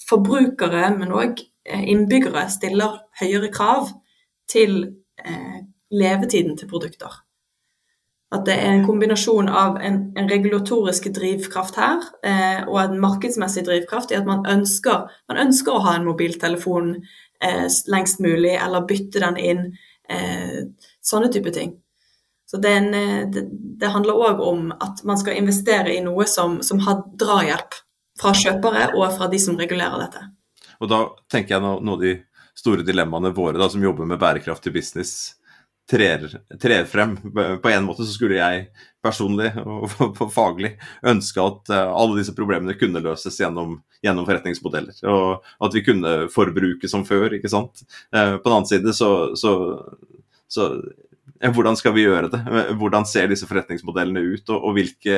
[0.10, 3.89] forbrukere, men òg eh, innbyggere, stiller høyere krav
[4.50, 4.80] til
[5.26, 5.58] eh,
[5.92, 7.22] levetiden til produkter.
[8.30, 13.63] At det er en kombinasjon av en, en regulatorisk drivkraft her, eh, og en markedsmessig
[13.65, 16.94] drivkraft i at man ønsker, man ønsker å ha en mobiltelefon
[17.88, 19.62] lengst mulig, eller bytte den inn.
[20.10, 20.65] Eh,
[21.02, 21.75] sånne type ting.
[22.49, 23.45] Så det, en, eh, det,
[23.80, 27.78] det handler òg om at man skal investere i noe som, som, har drahjelp
[28.19, 30.23] fra kjøpere og fra de som regulerer dette.
[30.82, 32.15] Og da tenker jeg noe av de
[32.58, 35.36] store dilemmaene våre da, som jobber med bærekraftig business,
[35.89, 36.30] trer,
[36.62, 37.17] trer, frem.
[37.62, 38.67] På en måte så skulle jeg
[39.04, 39.89] personlig og
[40.38, 40.73] faglig
[41.08, 44.99] ønske at eh, alle disse problemene kunne løses gjennom, gjennom, forretningsmodeller.
[45.10, 47.86] Og at vi kunne forbruke som før, ikke sant.
[48.13, 49.54] Eh, på den annen side så, så,
[50.52, 50.69] så
[51.56, 52.39] hvordan skal vi gjøre det?
[52.80, 55.18] Hvordan ser disse forretningsmodellene ut, og, og hvilke,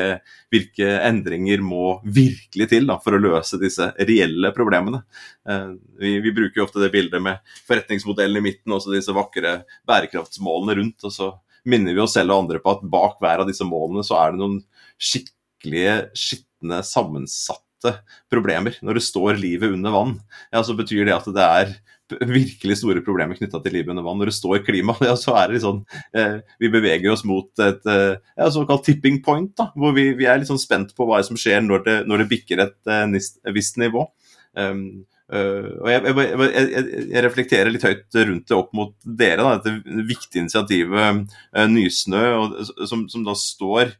[0.53, 5.03] hvilke, endringer må virkelig til da, for å løse disse reelle problemene?
[5.49, 5.69] Eh,
[6.01, 10.77] vi, vi, bruker jo ofte det bildet med forretningsmodellen i midten og disse vakre bærekraftsmålene
[10.81, 11.07] rundt.
[11.07, 11.31] og så
[11.67, 14.33] minner vi oss selv og andre på at bak hver av disse målene så er
[14.33, 14.61] det noen
[15.01, 17.95] skikkelige, skitne, sammensatte
[18.31, 18.77] problemer.
[18.85, 20.15] Når det står livet under vann,
[20.53, 21.75] ja, så betyr det at det er
[22.19, 24.19] virkelig store problemer knytta til livet under vann.
[24.21, 25.83] Når det står klima, ja, så er det sånn
[26.17, 30.27] eh, Vi beveger oss mot et eh, ja, såkalt tipping point, da, hvor vi, vi,
[30.29, 33.53] er litt sånn spent på hva som skjer når det, når det bikker et eh,
[33.55, 34.07] visst nivå.
[34.57, 39.45] Um, Uh, og jeg, jeg, jeg, jeg, reflekterer litt høyt rundt det opp mot dere,
[39.45, 41.21] da, dette viktige initiativet
[41.55, 42.57] uh, Nysnø, og,
[42.89, 43.93] som, som, da står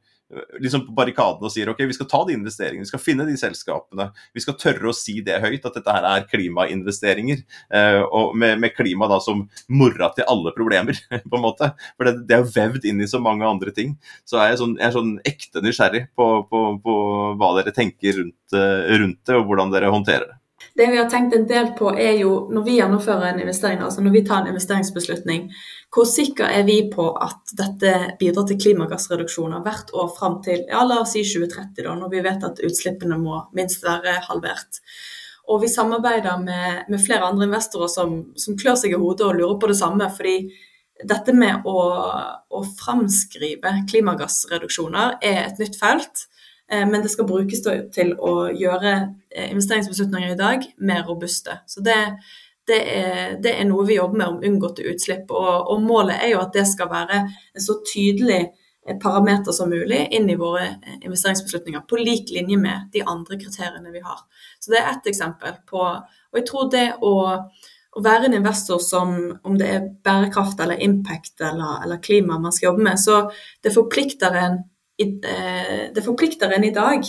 [0.60, 3.36] liksom på barrikadene og sier ok, vi skal ta de investeringene, vi skal finne de
[3.40, 4.10] selskapene.
[4.36, 7.44] Vi skal tørre å si det høyt, at dette her er klimainvesteringer.
[7.74, 10.98] Uh, og med, med, klima da som mora til alle problemer,
[11.30, 11.72] på en måte.
[11.98, 13.98] For det, det er vevd inn i så mange andre ting.
[14.28, 17.00] Så er jeg, sånn, jeg er sånn ekte nysgjerrig på, på, på
[17.40, 20.41] hva dere tenker rundt, uh, rundt det, og hvordan dere håndterer det.
[20.78, 24.04] Det vi har tenkt en del på er jo når vi gjennomfører en investering, altså
[24.04, 25.50] når vi tar en investeringsbeslutning,
[25.92, 30.86] hvor sikre er vi på at dette bidrar til klimagassreduksjoner hvert år fram til ja,
[30.88, 34.80] la oss si 2030, da, når vi vet at utslippene må minst være halvert.
[35.52, 39.40] Og vi samarbeider med, med flere andre investorer som, som, klør seg i hodet og
[39.40, 40.08] lurer på det samme.
[40.16, 40.38] fordi
[41.08, 41.78] dette med å,
[42.54, 46.28] å framskrive klimagassreduksjoner er et nytt felt.
[46.72, 47.64] Eh, men det skal brukes
[47.96, 48.94] til å gjøre
[49.30, 51.60] eh, investeringsbeslutninger i dag mer robuste.
[51.68, 51.98] Så det,
[52.68, 55.32] det, er, det er, noe vi jobber med om unngåtte utslipp.
[55.36, 59.72] Og, og, målet er jo at det skal være en så tydelig eh, parameter som
[59.74, 64.24] mulig inn i våre investeringsbeslutninger, på lik linje med de andre kriteriene vi har.
[64.60, 65.84] Så det er ett eksempel på
[66.32, 67.16] Og jeg tror det å,
[67.92, 69.10] å være en investor som
[69.44, 73.26] om det er bærekraft eller impact eller, eller klima man skal jobbe med, så
[73.60, 74.62] det forplikter en
[75.02, 77.06] det forplikter en i dag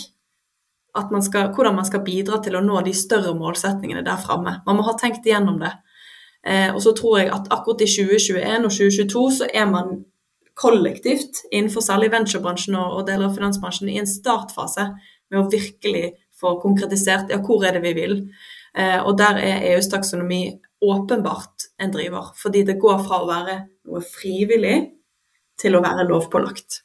[1.11, 4.59] man skal, hvordan man skal bidra til å nå de større målsetningene der framme.
[4.65, 5.71] Man må ha tenkt igjennom det.
[6.45, 10.03] Eh, og så tror jeg at akkurat i 2021 og 2022 så er man
[10.59, 14.91] kollektivt innenfor særlig venturebransjen og deler av finansbransjen i en startfase
[15.31, 18.17] med å virkelig få konkretisert ja, hvor er det vi vil.
[18.77, 20.43] Eh, og der er EUs taksonomi
[20.83, 24.77] åpenbart en driver, fordi det går fra å være noe frivillig
[25.57, 26.83] til å være lovpålagt.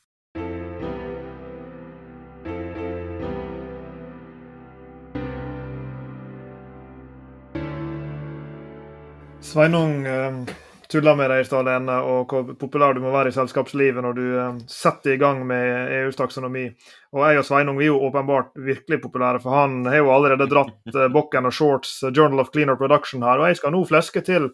[9.48, 10.32] Sveinung eh,
[10.88, 14.16] tulla med deg i stad, Lene, og hvor populær du må være i selskapslivet når
[14.16, 16.66] du eh, setter i gang med EUs taksonomi.
[17.16, 20.94] Og jeg og Sveinung er jo åpenbart virkelig populære, for han har jo allerede dratt
[20.94, 23.40] eh, Bokken og Shorts eh, Journal of Cleaner Production her.
[23.40, 24.50] Og jeg skal nå fleske til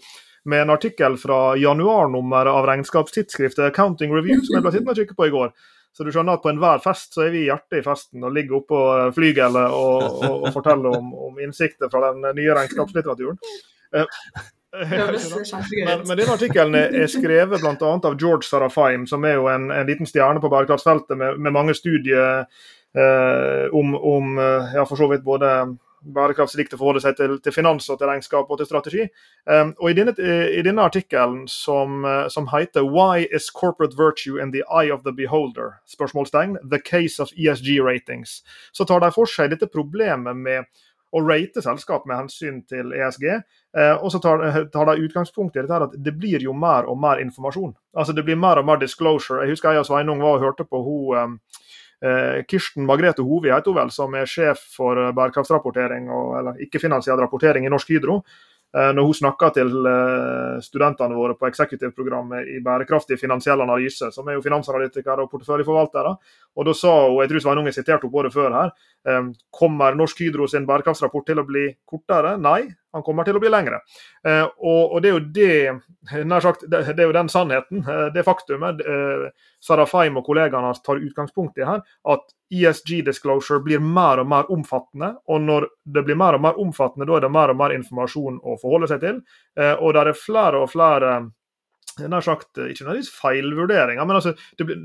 [0.51, 5.19] med en artikkel fra januarnummeret av regnskapstidsskriftet Accounting Review, som jeg ble sittende og kikke
[5.19, 5.55] på i går.
[5.95, 8.59] Så du skjønner at på enhver fest så er vi hjertet i festen og ligger
[8.59, 13.43] oppå eh, flygelet og, og, og forteller om, om innsikter fra den nye regnskapslitteraturen.
[14.75, 17.91] Men, men denne artikkelen er skrevet bl.a.
[17.95, 21.75] av George Sarafaim, som er jo en, en liten stjerne på bærekraftsfeltet med, med mange
[21.79, 22.45] studier
[22.97, 25.55] eh, om, om, eh, ja, for så vidt både
[26.05, 29.07] bærekraftsriktig forholde seg til, til, finans og til regnskap og til strategi.
[29.49, 30.13] Um, og I denne,
[30.53, 35.15] i denne artikkelen som, som, heter 'Why is corporate virtue in the eye of the
[35.17, 40.65] beholder?' spørsmålstegn, 'The case of ESG ratings', så tar de for seg dette problemet med
[41.15, 43.27] å rate selskap med hensyn til ESG.
[43.31, 44.43] Eh, og så tar,
[44.75, 47.75] tar de utgangspunkt i dette her at det blir jo mer og mer informasjon.
[47.97, 49.45] Altså Det blir mer og mer disclosure.
[49.45, 51.39] Jeg husker jeg og Sveinung var og hørte på hun
[52.03, 57.23] eh, Kirsten Margrethe Hovi heter hun vel, som er sjef for bærekraftsrapportering, og, eller ikke-finansiell
[57.23, 58.21] rapportering i Norsk Hydro.
[58.75, 64.27] Eh, når hun snakker til eh, studentene våre på eksekutivprogrammet i bærekraftig finansiell analyse, som
[64.27, 66.15] er jo finansanalytikere og porteføljeforvaltere.
[66.59, 68.73] Og da sa hun, jeg tror Sveinung har sitert henne på det før her,
[69.07, 72.35] eh, kommer Norsk Hydro sin bærekraftsrapport til å bli kortere?
[72.41, 72.65] Nei,
[72.95, 73.81] han kommer til å bli lengre.
[74.27, 77.83] Eh, og, og, det er jo det nær sagt, det, det, er jo den sannheten,
[77.83, 79.29] eh, det faktumet eh,
[79.65, 85.15] Sarah og kollegaene tar utgangspunkt i her, at ESG disclosure blir mer og mer omfattende.
[85.27, 88.39] Og når det blir mer og mer omfattende, da er det mer og mer informasjon
[88.45, 89.23] å forholde seg til.
[89.81, 91.17] Og det er flere og flere
[92.01, 94.79] nær sagt, ikke nødvendigvis feilvurderinger, men altså, blir,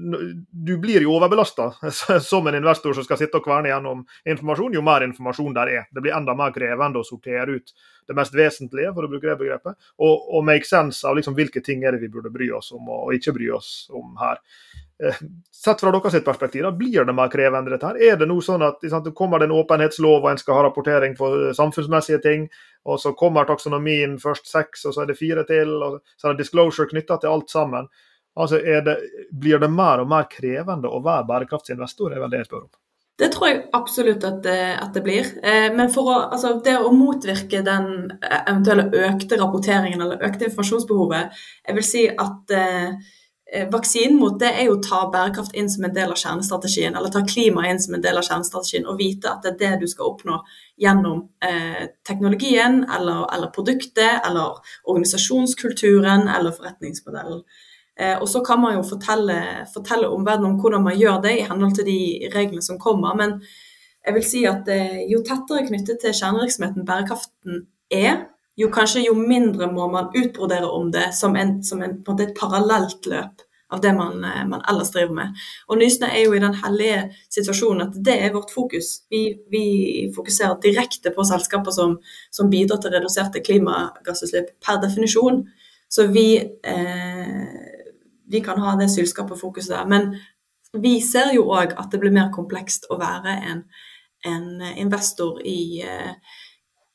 [0.51, 1.69] du blir jo overbelasta
[2.31, 5.87] som en investor som skal sitte og kverne gjennom informasjon, jo mer informasjon der er.
[5.93, 7.73] Det blir enda mer krevende å sortere ut
[8.09, 11.63] det mest vesentlige, for å bruke det begrepet, og, og make sense av liksom hvilke
[11.65, 14.41] ting er det vi burde bry oss om og ikke bry oss om her.
[15.03, 15.15] Eh,
[15.65, 17.99] sett fra deres perspektiv, da, blir det mer krevende dette her?
[18.03, 20.65] Er det noe sånn at sant, det kommer det en åpenhetslov og en skal ha
[20.65, 22.49] rapportering for samfunnsmessige ting,
[22.83, 26.35] og så kommer taksonomien først seks, og så er det fire til, og så er
[26.35, 27.87] det disclosure knytta til alt sammen.
[28.39, 28.97] Altså, det,
[29.31, 32.71] Blir det mer og mer krevende å være bærekraftsinvestor, er vel det jeg spør om.
[33.19, 35.31] Det tror jeg absolutt at det, at det blir.
[35.43, 37.89] Eh, men å, altså det å motvirke den
[38.19, 43.15] eventuelle økte rapporteringen eller økte informasjonsbehovet, jeg vil si at eh,
[43.71, 47.09] vaksinen mot det er jo å ta bærekraft inn som en del av kjernestrategien, eller
[47.13, 49.87] ta klima inn som en del av kjernestrategien, og vite at det er det du
[49.89, 50.37] skal oppnå
[50.79, 57.41] gjennom eh, teknologien eller, eller, produktet eller organisasjonskulturen eller forretningsmodellen.
[57.99, 59.39] Eh, og så kan man jo fortelle,
[59.73, 61.99] fortelle omverdenen om hvordan man gjør det i henhold til de
[62.35, 63.17] reglene som kommer.
[63.17, 63.39] Men
[64.05, 68.27] jeg vil si at eh, jo tettere knyttet til kjernevirksomheten bærekraften er,
[68.59, 72.35] jo kanskje jo mindre må man utbrodere om det som, en, som en, en et
[72.35, 75.43] parallelt løp av det man, eh, man, ellers driver med.
[75.69, 79.03] Og Nysnø er jo i den hellige situasjonen at det er vårt fokus.
[79.13, 79.63] Vi, vi
[80.15, 81.99] fokuserer direkte på selskaper som,
[82.33, 85.43] som, bidrar til reduserte klimagassutslipp per definisjon.
[85.89, 87.45] Så vi, eh,
[88.29, 89.85] vi kan ha det selskapet fokuset der.
[89.85, 90.11] Men
[90.73, 93.63] vi ser jo òg at det blir mer komplekst å være en,
[94.25, 96.35] en investor i eh,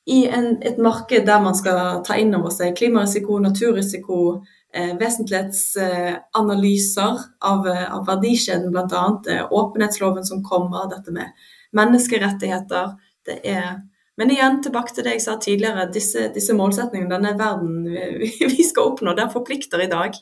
[0.06, 4.44] i en, et marked der man skal ta inn over seg klimarisiko, naturrisiko,
[4.74, 9.22] eh, vesentlighetsanalyser av, eh, av verdikjeden bl.a.
[9.32, 11.26] Eh, åpenhetsloven som kommer, dette med
[11.72, 12.92] menneskerettigheter.
[13.26, 13.82] Det er
[14.16, 17.82] Men igjen, tilbake til det jeg sa tidligere, disse, disse målsetningene, denne verden
[18.20, 20.14] vi, vi skal oppnå, den forplikter i dag.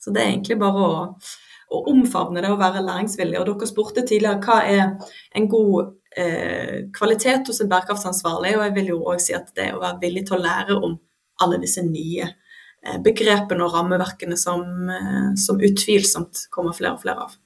[0.00, 1.12] Så det er egentlig bare å,
[1.68, 3.36] å omfavne det å være læringsvillig.
[3.36, 4.96] Og dere spurte tidligere hva er
[5.36, 5.97] en god
[6.94, 10.24] kvalitet hos en bærekraftsansvarlig, og jeg vil jo òg si at det å være villig
[10.26, 10.96] til å lære om
[11.42, 17.28] alle disse nye eh, begrepene og rammeverkene som, eh, som, utvilsomt kommer flere og flere
[17.28, 17.36] av.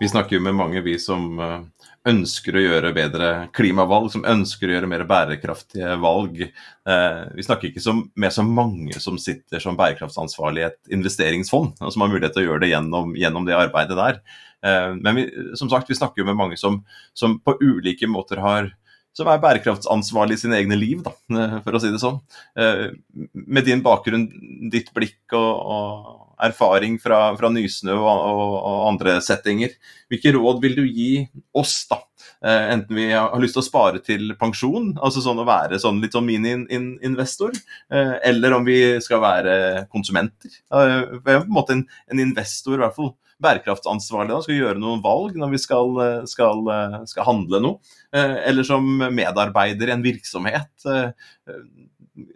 [0.00, 1.60] Vi snakker jo med mange, vi som eh,
[2.08, 6.42] ønsker å gjøre bedre klimavalg, som ønsker å gjøre mer bærekraftige valg.
[6.48, 11.94] Eh, vi snakker ikke med så mange som sitter som bærekraftsansvarlig i et investeringsfond, og
[11.94, 14.22] som har mulighet til å gjøre det gjennom, gjennom det arbeidet der.
[14.66, 16.82] Eh, men vi, som sagt, vi snakker jo med mange som,
[17.16, 18.72] som på ulike måter har
[19.16, 22.20] som er bærekraftsansvarlig i sine egne liv, da, eh, for å si det sånn.
[22.58, 22.88] Eh,
[23.34, 24.28] med din bakgrunn,
[24.70, 29.74] ditt blikk og, og erfaring fra, fra Nysnø og, og, og, andre settinger,
[30.12, 31.12] hvilke råd vil du gi
[31.58, 32.04] oss, da?
[32.38, 36.14] Enten vi har lyst til å spare til pensjon, altså sånn å være sånn litt
[36.14, 37.56] sånn mini-investor,
[37.90, 39.56] eller om vi skal være
[39.90, 40.52] konsumenter.
[40.70, 43.10] på en måte en, en investor, i hvert fall
[43.42, 46.64] bærekraftsansvarlig da, skal gjøre noen valg når vi skal, skal,
[47.10, 47.94] skal handle noe.
[48.14, 50.72] Eh, eller som medarbeider i en virksomhet.
[50.88, 51.10] Eh,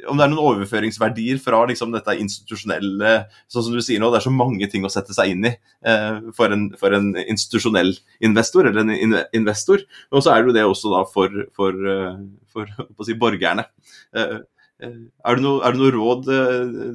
[0.07, 3.15] om det er noen overføringsverdier fra liksom, dette institusjonelle
[3.51, 5.51] Sånn som du sier nå, det er så mange ting å sette seg inn i
[5.51, 7.91] eh, for, en, for, en, institusjonell
[8.23, 9.83] investor, eller en investor.
[10.13, 11.83] Og så er det jo det også da for, for,
[12.55, 13.67] for si, borgerne.
[14.83, 16.29] Er det, noe, er det noe råd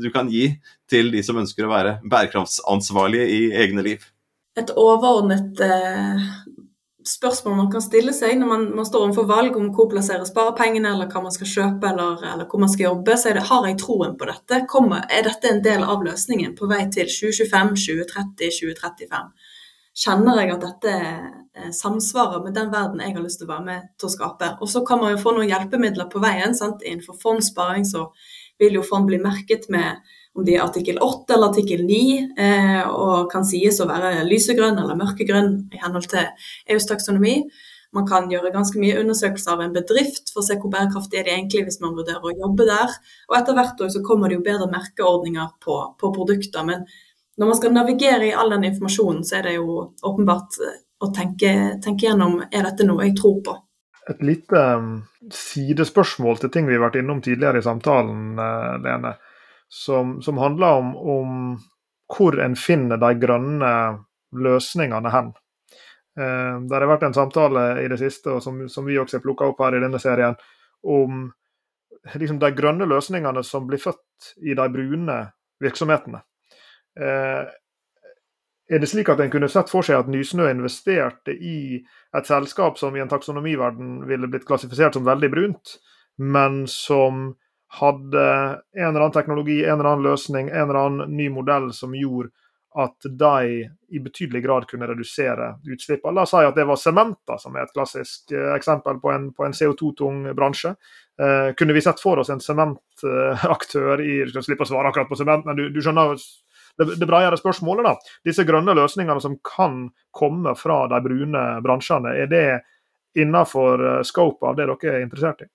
[0.03, 0.49] du kan gi
[0.91, 4.03] til de som ønsker å være bærekraftsansvarlige i egne liv?
[4.57, 6.27] Et overordnet eh,
[7.07, 10.93] spørsmål man kan stille seg når man, man, står overfor valg om hvor plassere sparepengene,
[10.93, 13.67] eller hva man skal kjøpe, eller, eller hvor man skal jobbe, så er det har
[13.69, 14.63] jeg troen på dette?
[14.71, 19.46] Kommer, er dette en del av løsningen på vei til 2025, 2030, 2035?
[19.97, 23.65] Kjenner jeg at dette eh, samsvarer med den verden jeg har lyst til å være
[23.65, 24.51] med til å skape?
[24.61, 26.53] Og så kan man jo få noen hjelpemidler på veien.
[26.57, 26.85] Sant?
[26.85, 28.07] Innenfor fondssparing så
[28.61, 30.03] vil jo fond bli merket med
[30.37, 32.01] om de er artikkel 8 eller artikkel 9,
[32.37, 36.29] eh, og kan sies å være lysegrønn eller mørkegrønn i henhold til
[36.69, 37.39] EUs taksonomi.
[37.95, 41.25] Man kan gjøre ganske mye undersøkelser av en bedrift for å se hvor bærekraftig er
[41.25, 42.93] de egentlig hvis man vurderer å jobbe der.
[43.31, 46.67] Og etter hvert år så kommer det jo bedre merkeordninger på, på, produkter.
[46.67, 46.83] Men
[47.37, 51.11] når man skal navigere i all den informasjonen, så er det jo åpenbart eh, å
[51.13, 53.55] tenke, tenke gjennom er dette noe jeg tror på.
[54.07, 54.91] Et lite um,
[55.35, 59.17] sidespørsmål til ting vi har vært innom tidligere i samtalen, uh, Lene
[59.67, 61.57] som, som handler om, om,
[62.17, 63.71] hvor en finner de grønne
[64.31, 65.33] løsningene hen.
[66.19, 69.25] Eh, det har vært en samtale i det siste, og som, som vi også har
[69.25, 70.37] plukka opp her i denne serien,
[70.87, 71.27] om
[72.13, 75.19] liksom, de grønne løsningene som blir født i de brune
[75.63, 76.23] virksomhetene.
[76.97, 77.55] Eh,
[78.67, 81.79] er det slik at en kunne sett for seg at Nysnø investerte i
[82.17, 85.77] et selskap som i en taksonomiverden ville blitt klassifisert som veldig brunt,
[86.19, 87.29] men som
[87.79, 88.25] hadde
[88.75, 92.31] en eller annen teknologi, en eller annen løsning, en eller annen ny modell som gjorde
[92.77, 96.13] at de i betydelig grad kunne redusere utslippene.
[96.13, 99.31] La oss si at det var sementer, som er et klassisk eh, eksempel på en,
[99.47, 100.75] en CO2-tung bransje.
[101.17, 105.09] Eh, kunne vi sett for oss en sementaktør i Du skal slippe å svare akkurat
[105.09, 106.13] på sement, men du, du skjønner
[106.77, 107.85] det, det bredere spørsmålet.
[107.85, 108.15] da.
[108.25, 112.47] Disse grønne løsningene som kan komme fra de brune bransjene, er det
[113.17, 115.51] innenfor eh, scope av det dere er interessert i?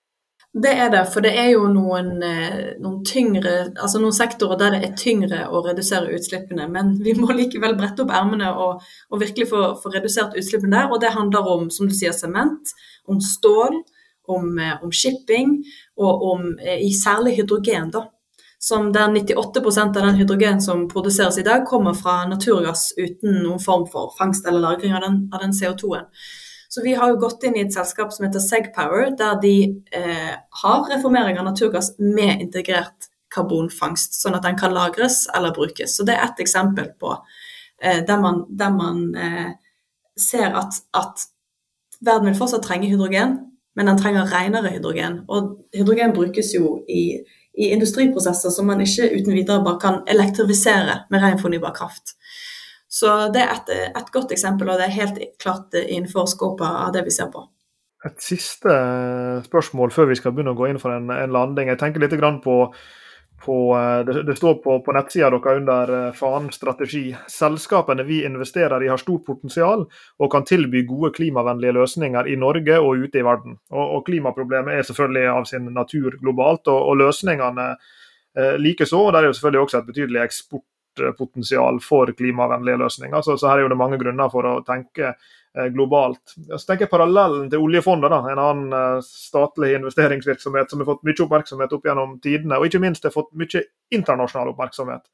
[0.53, 4.75] Det er det, for det er jo noen, eh, noen, tyngre, altså noen sektorer der
[4.75, 6.67] det er tyngre å redusere utslippene.
[6.69, 10.93] Men vi må likevel brette opp ermene og, og, virkelig få, få, redusert utslippene der.
[10.93, 12.75] Og det handler om som du sier, sement,
[13.09, 13.81] om stål,
[14.29, 15.57] om, eh, om shipping
[15.97, 17.89] og om i særlig hydrogen.
[17.95, 18.05] da.
[18.63, 23.59] Som der 98% av den hydrogen som produseres i dag, kommer fra naturgass uten noen
[23.59, 26.07] form for fangst eller lagring av den, den CO2-en.
[26.71, 29.57] Så vi har jo gått inn i et selskap som heter Segpower, der de
[29.93, 30.31] eh,
[30.63, 35.97] har reformering av naturgass med integrert karbonfangst, sånn at den kan lagres eller brukes.
[35.97, 37.11] Så det er ett eksempel på
[37.83, 39.51] eh, der man, der man eh,
[40.15, 41.27] ser at, at,
[42.03, 43.37] verden vil fortsatt trenge hydrogen,
[43.75, 45.21] men den trenger renere hydrogen.
[45.31, 47.21] Og hydrogen brukes jo i,
[47.53, 52.15] i industriprosesser som man ikke uten videre bare kan elektrifisere med ren fornybar kraft.
[52.93, 56.91] Så det er et, et, godt eksempel, og det er helt klart innenfor skåpet av
[56.93, 57.45] det vi ser på.
[58.05, 58.73] Et siste
[59.45, 61.71] spørsmål før vi skal begynne å gå inn for en, en landing.
[61.71, 62.57] Jeg tenker litt på
[63.45, 67.15] på, eh, det, står på, på nettsida deres under eh, fanen strategi.
[67.27, 69.85] Selskapene vi investerer i har stort potensial
[70.19, 73.57] og kan tilby gode klimavennlige løsninger i Norge og ute i verden.
[73.71, 79.05] Og, og Klimaproblemet er selvfølgelig av sin natur globalt, og, og løsningene eh, likeså.
[79.11, 83.21] Der er jo selvfølgelig også et betydelig eksportpotensial for klimavennlige løsninger.
[83.21, 85.15] Så, så her er jo det mange grunner for å tenke
[85.53, 86.33] globalt.
[86.57, 91.03] Så tenker jeg Parallellen til oljefondet, da, en annen eh, statlig investeringsvirksomhet som har fått
[91.05, 93.61] mye oppmerksomhet opp gjennom tidene, og ikke minst har fått mye
[93.93, 95.05] internasjonal oppmerksomhet.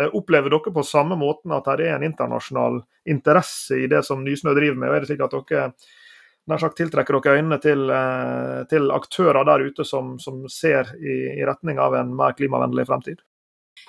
[0.00, 4.22] Eh, opplever dere på samme måten at det er en internasjonal interesse i det som
[4.24, 4.92] Nysnø driver med?
[4.92, 5.64] og er det slik at dere
[6.50, 7.90] nær sagt tiltrekker dere øynene til,
[8.70, 13.20] til aktører der ute som, som ser i, i retning av en mer klimavennlig fremtid?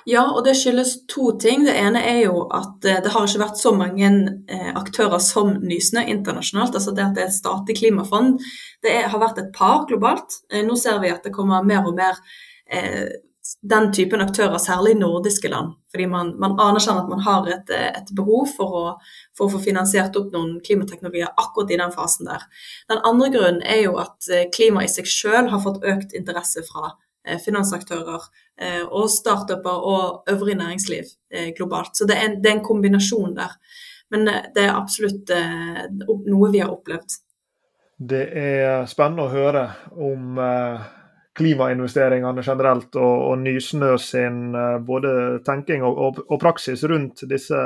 [0.10, 1.66] Ja, og det skyldes to ting.
[1.68, 4.12] Det ene er jo at eh, det har ikke vært så mange
[4.50, 6.76] eh, aktører som Nysnø internasjonalt.
[6.76, 8.40] altså Det at det er et statlig klimafond,
[8.82, 10.42] det har vært et par globalt.
[10.50, 12.18] Eh, nå ser vi at det kommer mer og mer
[13.68, 15.74] den typen aktører, særlig i nordiske land.
[15.92, 18.84] Fordi man, man anerkjenner at man har et, et behov for å,
[19.36, 22.46] for å, få finansiert opp noen klimateknologier akkurat i den fasen der.
[22.88, 26.94] Den andre grunnen er jo at klima i seg selv har fått økt interesse fra
[27.42, 28.24] finansaktører
[28.62, 31.96] eh, og startuper og øvrig næringsliv eh, globalt.
[31.98, 33.58] Så det er, en, det er en kombinasjon der.
[34.12, 35.30] Men det er absolutt
[36.28, 37.14] noe vi har opplevd.
[38.12, 39.62] Det er spennende å høre
[39.96, 40.42] om
[41.42, 44.54] klimainvesteringene generelt og, og Nysnø sin
[44.86, 47.60] både tenking og, og, og, praksis rundt disse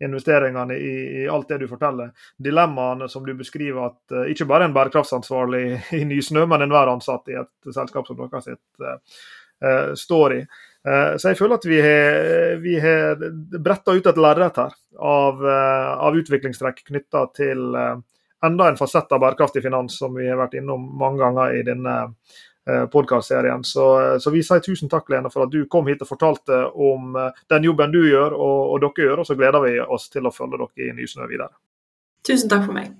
[0.00, 2.10] investeringene i, i, alt det du forteller.
[2.38, 5.64] Dilemmaene som du beskriver at uh, ikke bare en bærekraftsansvarlig
[6.00, 10.42] i Nysnø, men enhver ansatt i et selskap som dere sitt, uh, står i.
[10.88, 13.26] Uh, så jeg føler at vi har, vi har
[13.58, 17.76] bretta ut et lerret her av, av utviklingstrekk knytta til
[18.40, 21.94] enda en fasett av bærekraftig finans som vi har vært innom mange ganger i denne
[22.04, 22.49] Eh,
[22.92, 23.64] podkastserien.
[23.64, 23.86] Så,
[24.22, 27.42] så, vi sier tusen takk, Lene, for at du kom hit og fortalte om eh,
[27.52, 29.22] den jobben du gjør og, og dere gjør.
[29.22, 31.52] Og så gleder vi oss til å følge dere i Nysnø videre.
[32.26, 32.92] Tusen takk for meg.